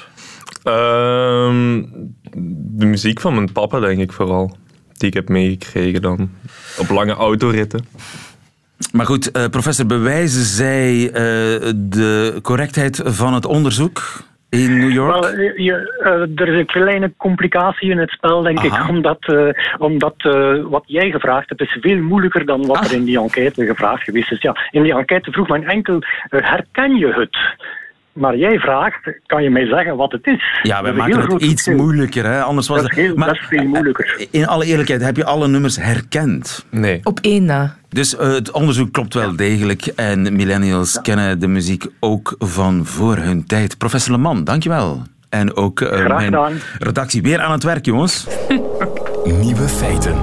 Ehm, 0.64 1.84
de 2.78 2.86
muziek 2.86 3.22
van 3.22 3.34
mijn 3.34 3.52
papa, 3.52 3.80
denk 3.80 4.00
ik 4.00 4.14
vooral. 4.14 4.58
Die 4.98 5.08
ik 5.08 5.14
heb 5.14 5.30
meegekregen 5.30 6.02
dan. 6.02 6.30
Op 6.78 6.90
lange 6.90 7.14
autoritten. 7.14 7.86
Maar 8.94 9.06
goed, 9.06 9.32
eh, 9.32 9.46
professor, 9.46 9.86
bewijzen 9.86 10.44
zij 10.44 11.08
eh, 11.08 11.14
de 11.76 12.40
correctheid 12.42 13.02
van 13.06 13.34
het 13.34 13.46
onderzoek 13.46 14.02
in 14.50 14.78
New 14.80 14.92
York? 14.92 15.22
Wel, 15.22 15.40
je, 15.40 16.00
eh, 16.04 16.42
er 16.42 16.48
is 16.54 16.60
een 16.60 16.66
kleine 16.66 17.14
complicatie 17.18 17.90
in 17.90 17.98
het 17.98 18.10
spel, 18.10 18.42
denk 18.42 18.60
Aha. 18.60 18.84
ik. 18.84 18.90
Omdat, 18.90 19.54
omdat 19.78 20.16
wat 20.70 20.84
jij 20.86 21.12
gevraagd 21.12 21.50
hebt, 21.50 21.62
is 21.62 21.78
veel 21.82 21.98
moeilijker 21.98 22.46
dan 22.46 22.66
wat 22.66 22.78
Ah. 22.78 22.86
er 22.86 22.94
in 22.94 23.04
die 23.04 23.20
enquête 23.20 23.66
gevraagd 23.66 24.04
geweest 24.04 24.32
is. 24.32 24.42
Ja, 24.42 24.56
in 24.72 24.84
die 24.84 24.94
enquête 24.94 25.32
vroeg 25.32 25.48
men 25.48 25.64
enkel, 25.64 26.00
herken 26.30 26.96
je 26.96 27.08
het? 27.14 27.38
Maar 28.14 28.38
jij 28.38 28.60
vraagt, 28.60 29.00
kan 29.26 29.44
je 29.44 29.50
mij 29.50 29.66
zeggen 29.66 29.96
wat 29.96 30.12
het 30.12 30.26
is? 30.28 30.60
Ja, 30.64 30.84
wij 30.84 30.94
maken 30.94 31.20
het 31.20 31.32
iets 31.32 31.44
verschil. 31.64 31.76
moeilijker. 31.76 32.26
Hè? 32.26 32.42
Anders 32.42 32.68
was 32.68 32.82
Dat 32.82 32.90
is, 32.92 32.96
heel, 32.98 33.16
maar, 33.16 33.28
dat 33.28 33.36
is 33.36 33.46
veel 33.50 33.64
moeilijker. 33.64 34.28
in 34.32 34.48
alle 34.48 34.66
eerlijkheid, 34.66 35.02
heb 35.02 35.16
je 35.18 35.26
alle 35.26 35.48
nummers 35.48 35.76
herkend? 35.78 36.66
Nee. 36.70 37.00
Op 37.04 37.20
één 37.22 37.46
na. 37.46 37.76
Dus 37.90 38.16
eh, 38.18 38.28
het 38.34 38.52
onderzoek 38.52 38.92
klopt 38.94 39.14
wel 39.14 39.36
degelijk. 39.36 39.86
En 39.86 40.36
millennials 40.36 41.02
kennen 41.02 41.40
de 41.40 41.48
muziek 41.48 41.86
ook 42.00 42.36
van 42.40 42.86
voor 42.86 43.18
hun 43.18 43.46
tijd. 43.46 43.78
Professor 43.78 44.12
Leman, 44.16 44.44
dankjewel. 44.44 45.02
En 45.30 45.56
ook 45.56 45.82
eh, 45.82 45.88
Graag 45.88 46.08
mijn 46.08 46.24
gedaan. 46.24 46.54
redactie 46.80 47.22
weer 47.22 47.40
aan 47.40 47.52
het 47.52 47.64
werk, 47.64 47.86
jongens. 47.86 48.28
Nieuwe 49.42 49.68
feiten. 49.68 50.16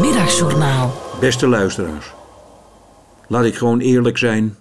Middagjournaal. 0.00 0.94
Beste 1.20 1.46
luisteraars, 1.48 2.12
laat 3.28 3.44
ik 3.44 3.54
gewoon 3.56 3.78
eerlijk 3.80 4.18
zijn. 4.18 4.54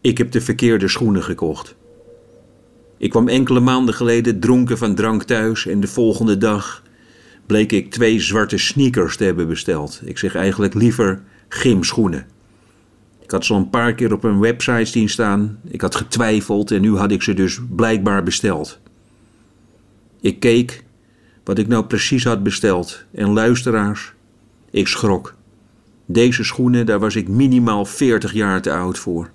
Ik 0.00 0.18
heb 0.18 0.30
de 0.30 0.40
verkeerde 0.40 0.88
schoenen 0.88 1.22
gekocht. 1.22 1.74
Ik 2.96 3.10
kwam 3.10 3.28
enkele 3.28 3.60
maanden 3.60 3.94
geleden 3.94 4.40
dronken 4.40 4.78
van 4.78 4.94
drank 4.94 5.22
thuis 5.22 5.66
en 5.66 5.80
de 5.80 5.86
volgende 5.86 6.38
dag 6.38 6.82
bleek 7.46 7.72
ik 7.72 7.90
twee 7.90 8.20
zwarte 8.20 8.58
sneakers 8.58 9.16
te 9.16 9.24
hebben 9.24 9.48
besteld. 9.48 10.00
Ik 10.04 10.18
zeg 10.18 10.34
eigenlijk 10.34 10.74
liever 10.74 11.22
gymschoenen. 11.48 12.26
Ik 13.22 13.30
had 13.30 13.44
ze 13.44 13.52
al 13.52 13.58
een 13.58 13.70
paar 13.70 13.94
keer 13.94 14.12
op 14.12 14.24
een 14.24 14.40
website 14.40 14.84
zien 14.84 15.08
staan. 15.08 15.60
Ik 15.68 15.80
had 15.80 15.94
getwijfeld 15.94 16.70
en 16.70 16.80
nu 16.80 16.96
had 16.96 17.10
ik 17.10 17.22
ze 17.22 17.34
dus 17.34 17.60
blijkbaar 17.70 18.22
besteld. 18.22 18.78
Ik 20.20 20.40
keek 20.40 20.84
wat 21.44 21.58
ik 21.58 21.68
nou 21.68 21.84
precies 21.84 22.24
had 22.24 22.42
besteld 22.42 23.04
en 23.12 23.32
luisteraars, 23.32 24.12
ik 24.70 24.86
schrok. 24.86 25.34
Deze 26.06 26.44
schoenen, 26.44 26.86
daar 26.86 26.98
was 26.98 27.16
ik 27.16 27.28
minimaal 27.28 27.84
40 27.84 28.32
jaar 28.32 28.62
te 28.62 28.72
oud 28.72 28.98
voor. 28.98 29.30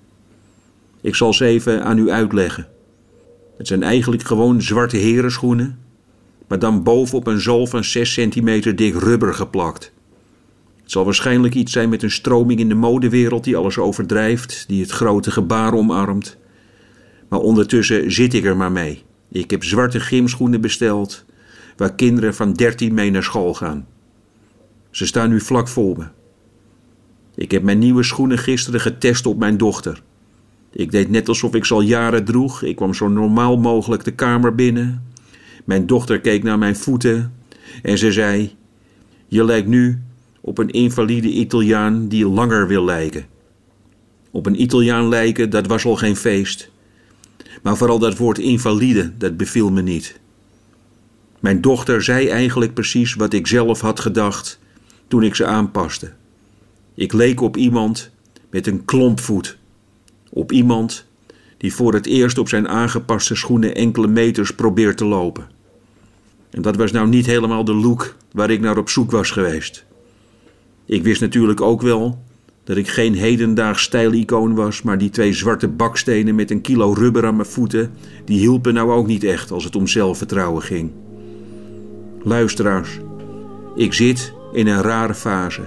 Ik 1.04 1.14
zal 1.14 1.32
ze 1.32 1.44
even 1.44 1.84
aan 1.84 1.98
u 1.98 2.10
uitleggen. 2.10 2.66
Het 3.56 3.66
zijn 3.66 3.82
eigenlijk 3.82 4.22
gewoon 4.22 4.62
zwarte 4.62 4.96
herenschoenen, 4.96 5.78
maar 6.48 6.58
dan 6.58 6.82
bovenop 6.82 7.26
een 7.26 7.40
zool 7.40 7.66
van 7.66 7.84
6 7.84 8.12
centimeter 8.12 8.76
dik 8.76 8.94
rubber 8.94 9.34
geplakt. 9.34 9.92
Het 10.82 10.90
zal 10.90 11.04
waarschijnlijk 11.04 11.54
iets 11.54 11.72
zijn 11.72 11.88
met 11.88 12.02
een 12.02 12.10
stroming 12.10 12.60
in 12.60 12.68
de 12.68 12.74
modewereld 12.74 13.44
die 13.44 13.56
alles 13.56 13.78
overdrijft, 13.78 14.64
die 14.68 14.80
het 14.80 14.90
grote 14.90 15.30
gebaar 15.30 15.74
omarmt. 15.74 16.36
Maar 17.28 17.40
ondertussen 17.40 18.12
zit 18.12 18.34
ik 18.34 18.44
er 18.44 18.56
maar 18.56 18.72
mee. 18.72 19.02
Ik 19.28 19.50
heb 19.50 19.64
zwarte 19.64 20.00
gymschoenen 20.00 20.60
besteld, 20.60 21.24
waar 21.76 21.94
kinderen 21.94 22.34
van 22.34 22.52
13 22.52 22.94
mee 22.94 23.10
naar 23.10 23.22
school 23.22 23.54
gaan. 23.54 23.86
Ze 24.90 25.06
staan 25.06 25.28
nu 25.28 25.40
vlak 25.40 25.68
voor 25.68 25.96
me. 25.96 26.06
Ik 27.34 27.50
heb 27.50 27.62
mijn 27.62 27.78
nieuwe 27.78 28.02
schoenen 28.02 28.38
gisteren 28.38 28.80
getest 28.80 29.26
op 29.26 29.38
mijn 29.38 29.56
dochter. 29.56 30.02
Ik 30.74 30.90
deed 30.90 31.10
net 31.10 31.28
alsof 31.28 31.54
ik 31.54 31.64
ze 31.64 31.74
al 31.74 31.80
jaren 31.80 32.24
droeg. 32.24 32.62
Ik 32.62 32.76
kwam 32.76 32.94
zo 32.94 33.08
normaal 33.08 33.56
mogelijk 33.56 34.04
de 34.04 34.10
kamer 34.10 34.54
binnen. 34.54 35.02
Mijn 35.64 35.86
dochter 35.86 36.20
keek 36.20 36.42
naar 36.42 36.58
mijn 36.58 36.76
voeten 36.76 37.32
en 37.82 37.98
ze 37.98 38.12
zei: 38.12 38.54
Je 39.26 39.44
lijkt 39.44 39.68
nu 39.68 40.02
op 40.40 40.58
een 40.58 40.70
invalide 40.70 41.28
Italiaan 41.28 42.08
die 42.08 42.28
langer 42.28 42.68
wil 42.68 42.84
lijken. 42.84 43.26
Op 44.30 44.46
een 44.46 44.60
Italiaan 44.60 45.08
lijken, 45.08 45.50
dat 45.50 45.66
was 45.66 45.84
al 45.84 45.96
geen 45.96 46.16
feest. 46.16 46.70
Maar 47.62 47.76
vooral 47.76 47.98
dat 47.98 48.16
woord 48.16 48.38
invalide, 48.38 49.12
dat 49.18 49.36
beviel 49.36 49.70
me 49.70 49.82
niet. 49.82 50.20
Mijn 51.40 51.60
dochter 51.60 52.02
zei 52.02 52.28
eigenlijk 52.28 52.74
precies 52.74 53.14
wat 53.14 53.32
ik 53.32 53.46
zelf 53.46 53.80
had 53.80 54.00
gedacht 54.00 54.58
toen 55.08 55.22
ik 55.22 55.34
ze 55.34 55.46
aanpaste. 55.46 56.12
Ik 56.94 57.12
leek 57.12 57.40
op 57.40 57.56
iemand 57.56 58.10
met 58.50 58.66
een 58.66 58.84
klompvoet. 58.84 59.58
Op 60.36 60.52
iemand 60.52 61.06
die 61.56 61.74
voor 61.74 61.94
het 61.94 62.06
eerst 62.06 62.38
op 62.38 62.48
zijn 62.48 62.68
aangepaste 62.68 63.34
schoenen 63.34 63.74
enkele 63.74 64.06
meters 64.06 64.54
probeert 64.54 64.96
te 64.96 65.04
lopen. 65.04 65.46
En 66.50 66.62
dat 66.62 66.76
was 66.76 66.92
nou 66.92 67.08
niet 67.08 67.26
helemaal 67.26 67.64
de 67.64 67.74
look 67.74 68.16
waar 68.32 68.50
ik 68.50 68.60
naar 68.60 68.78
op 68.78 68.88
zoek 68.88 69.10
was 69.10 69.30
geweest. 69.30 69.84
Ik 70.86 71.02
wist 71.02 71.20
natuurlijk 71.20 71.60
ook 71.60 71.82
wel 71.82 72.22
dat 72.64 72.76
ik 72.76 72.88
geen 72.88 73.14
hedendaags 73.14 73.82
stijlicoon 73.82 74.54
was, 74.54 74.82
maar 74.82 74.98
die 74.98 75.10
twee 75.10 75.32
zwarte 75.32 75.68
bakstenen 75.68 76.34
met 76.34 76.50
een 76.50 76.60
kilo 76.60 76.92
rubber 76.92 77.26
aan 77.26 77.36
mijn 77.36 77.48
voeten, 77.48 77.90
die 78.24 78.38
hielpen 78.38 78.74
nou 78.74 78.90
ook 78.90 79.06
niet 79.06 79.24
echt 79.24 79.50
als 79.50 79.64
het 79.64 79.76
om 79.76 79.86
zelfvertrouwen 79.86 80.62
ging. 80.62 80.90
Luisteraars, 82.22 83.00
ik 83.74 83.92
zit 83.92 84.32
in 84.52 84.66
een 84.66 84.82
rare 84.82 85.14
fase. 85.14 85.62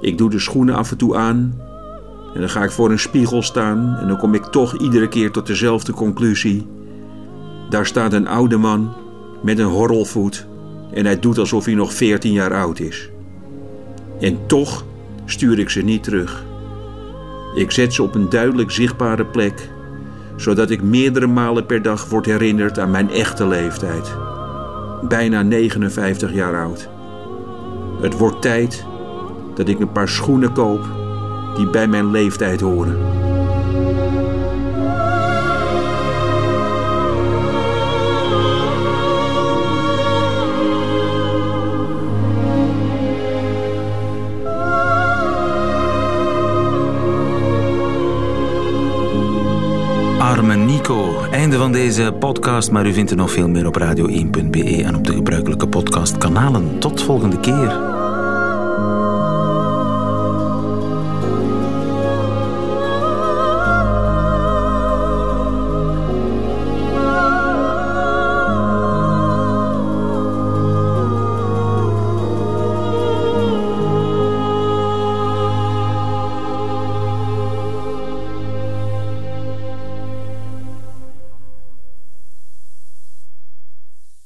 Ik 0.00 0.18
doe 0.18 0.30
de 0.30 0.38
schoenen 0.38 0.74
af 0.74 0.90
en 0.90 0.96
toe 0.96 1.16
aan 1.16 1.66
en 2.38 2.44
dan 2.44 2.52
ga 2.52 2.62
ik 2.62 2.70
voor 2.70 2.90
een 2.90 2.98
spiegel 2.98 3.42
staan 3.42 3.96
en 4.00 4.08
dan 4.08 4.18
kom 4.18 4.34
ik 4.34 4.44
toch 4.44 4.76
iedere 4.76 5.08
keer 5.08 5.30
tot 5.30 5.46
dezelfde 5.46 5.92
conclusie. 5.92 6.66
Daar 7.70 7.86
staat 7.86 8.12
een 8.12 8.26
oude 8.26 8.56
man 8.56 8.94
met 9.42 9.58
een 9.58 9.66
horrelvoet 9.66 10.46
en 10.92 11.04
hij 11.04 11.18
doet 11.18 11.38
alsof 11.38 11.64
hij 11.64 11.74
nog 11.74 11.92
14 11.92 12.32
jaar 12.32 12.54
oud 12.54 12.80
is. 12.80 13.10
En 14.20 14.38
toch 14.46 14.84
stuur 15.24 15.58
ik 15.58 15.70
ze 15.70 15.82
niet 15.82 16.02
terug. 16.02 16.44
Ik 17.54 17.70
zet 17.70 17.94
ze 17.94 18.02
op 18.02 18.14
een 18.14 18.28
duidelijk 18.28 18.70
zichtbare 18.70 19.24
plek, 19.24 19.70
zodat 20.36 20.70
ik 20.70 20.82
meerdere 20.82 21.26
malen 21.26 21.66
per 21.66 21.82
dag 21.82 22.08
word 22.08 22.26
herinnerd 22.26 22.78
aan 22.78 22.90
mijn 22.90 23.10
echte 23.10 23.46
leeftijd. 23.46 24.16
Bijna 25.08 25.42
59 25.42 26.32
jaar 26.32 26.62
oud. 26.62 26.88
Het 28.00 28.18
wordt 28.18 28.42
tijd 28.42 28.84
dat 29.54 29.68
ik 29.68 29.80
een 29.80 29.92
paar 29.92 30.08
schoenen 30.08 30.52
koop 30.52 30.97
die 31.56 31.70
bij 31.70 31.88
mijn 31.88 32.10
leeftijd 32.10 32.60
horen. 32.60 33.18
Arme 50.18 50.54
Nico. 50.54 51.20
Einde 51.30 51.56
van 51.56 51.72
deze 51.72 52.14
podcast, 52.18 52.70
maar 52.70 52.86
u 52.86 52.92
vindt 52.92 53.10
er 53.10 53.16
nog 53.16 53.30
veel 53.30 53.48
meer 53.48 53.66
op 53.66 53.78
radio1.be 53.78 54.82
en 54.84 54.96
op 54.96 55.06
de 55.06 55.12
gebruikelijke 55.12 55.68
podcastkanalen. 55.68 56.78
Tot 56.78 57.02
volgende 57.02 57.40
keer. 57.40 57.97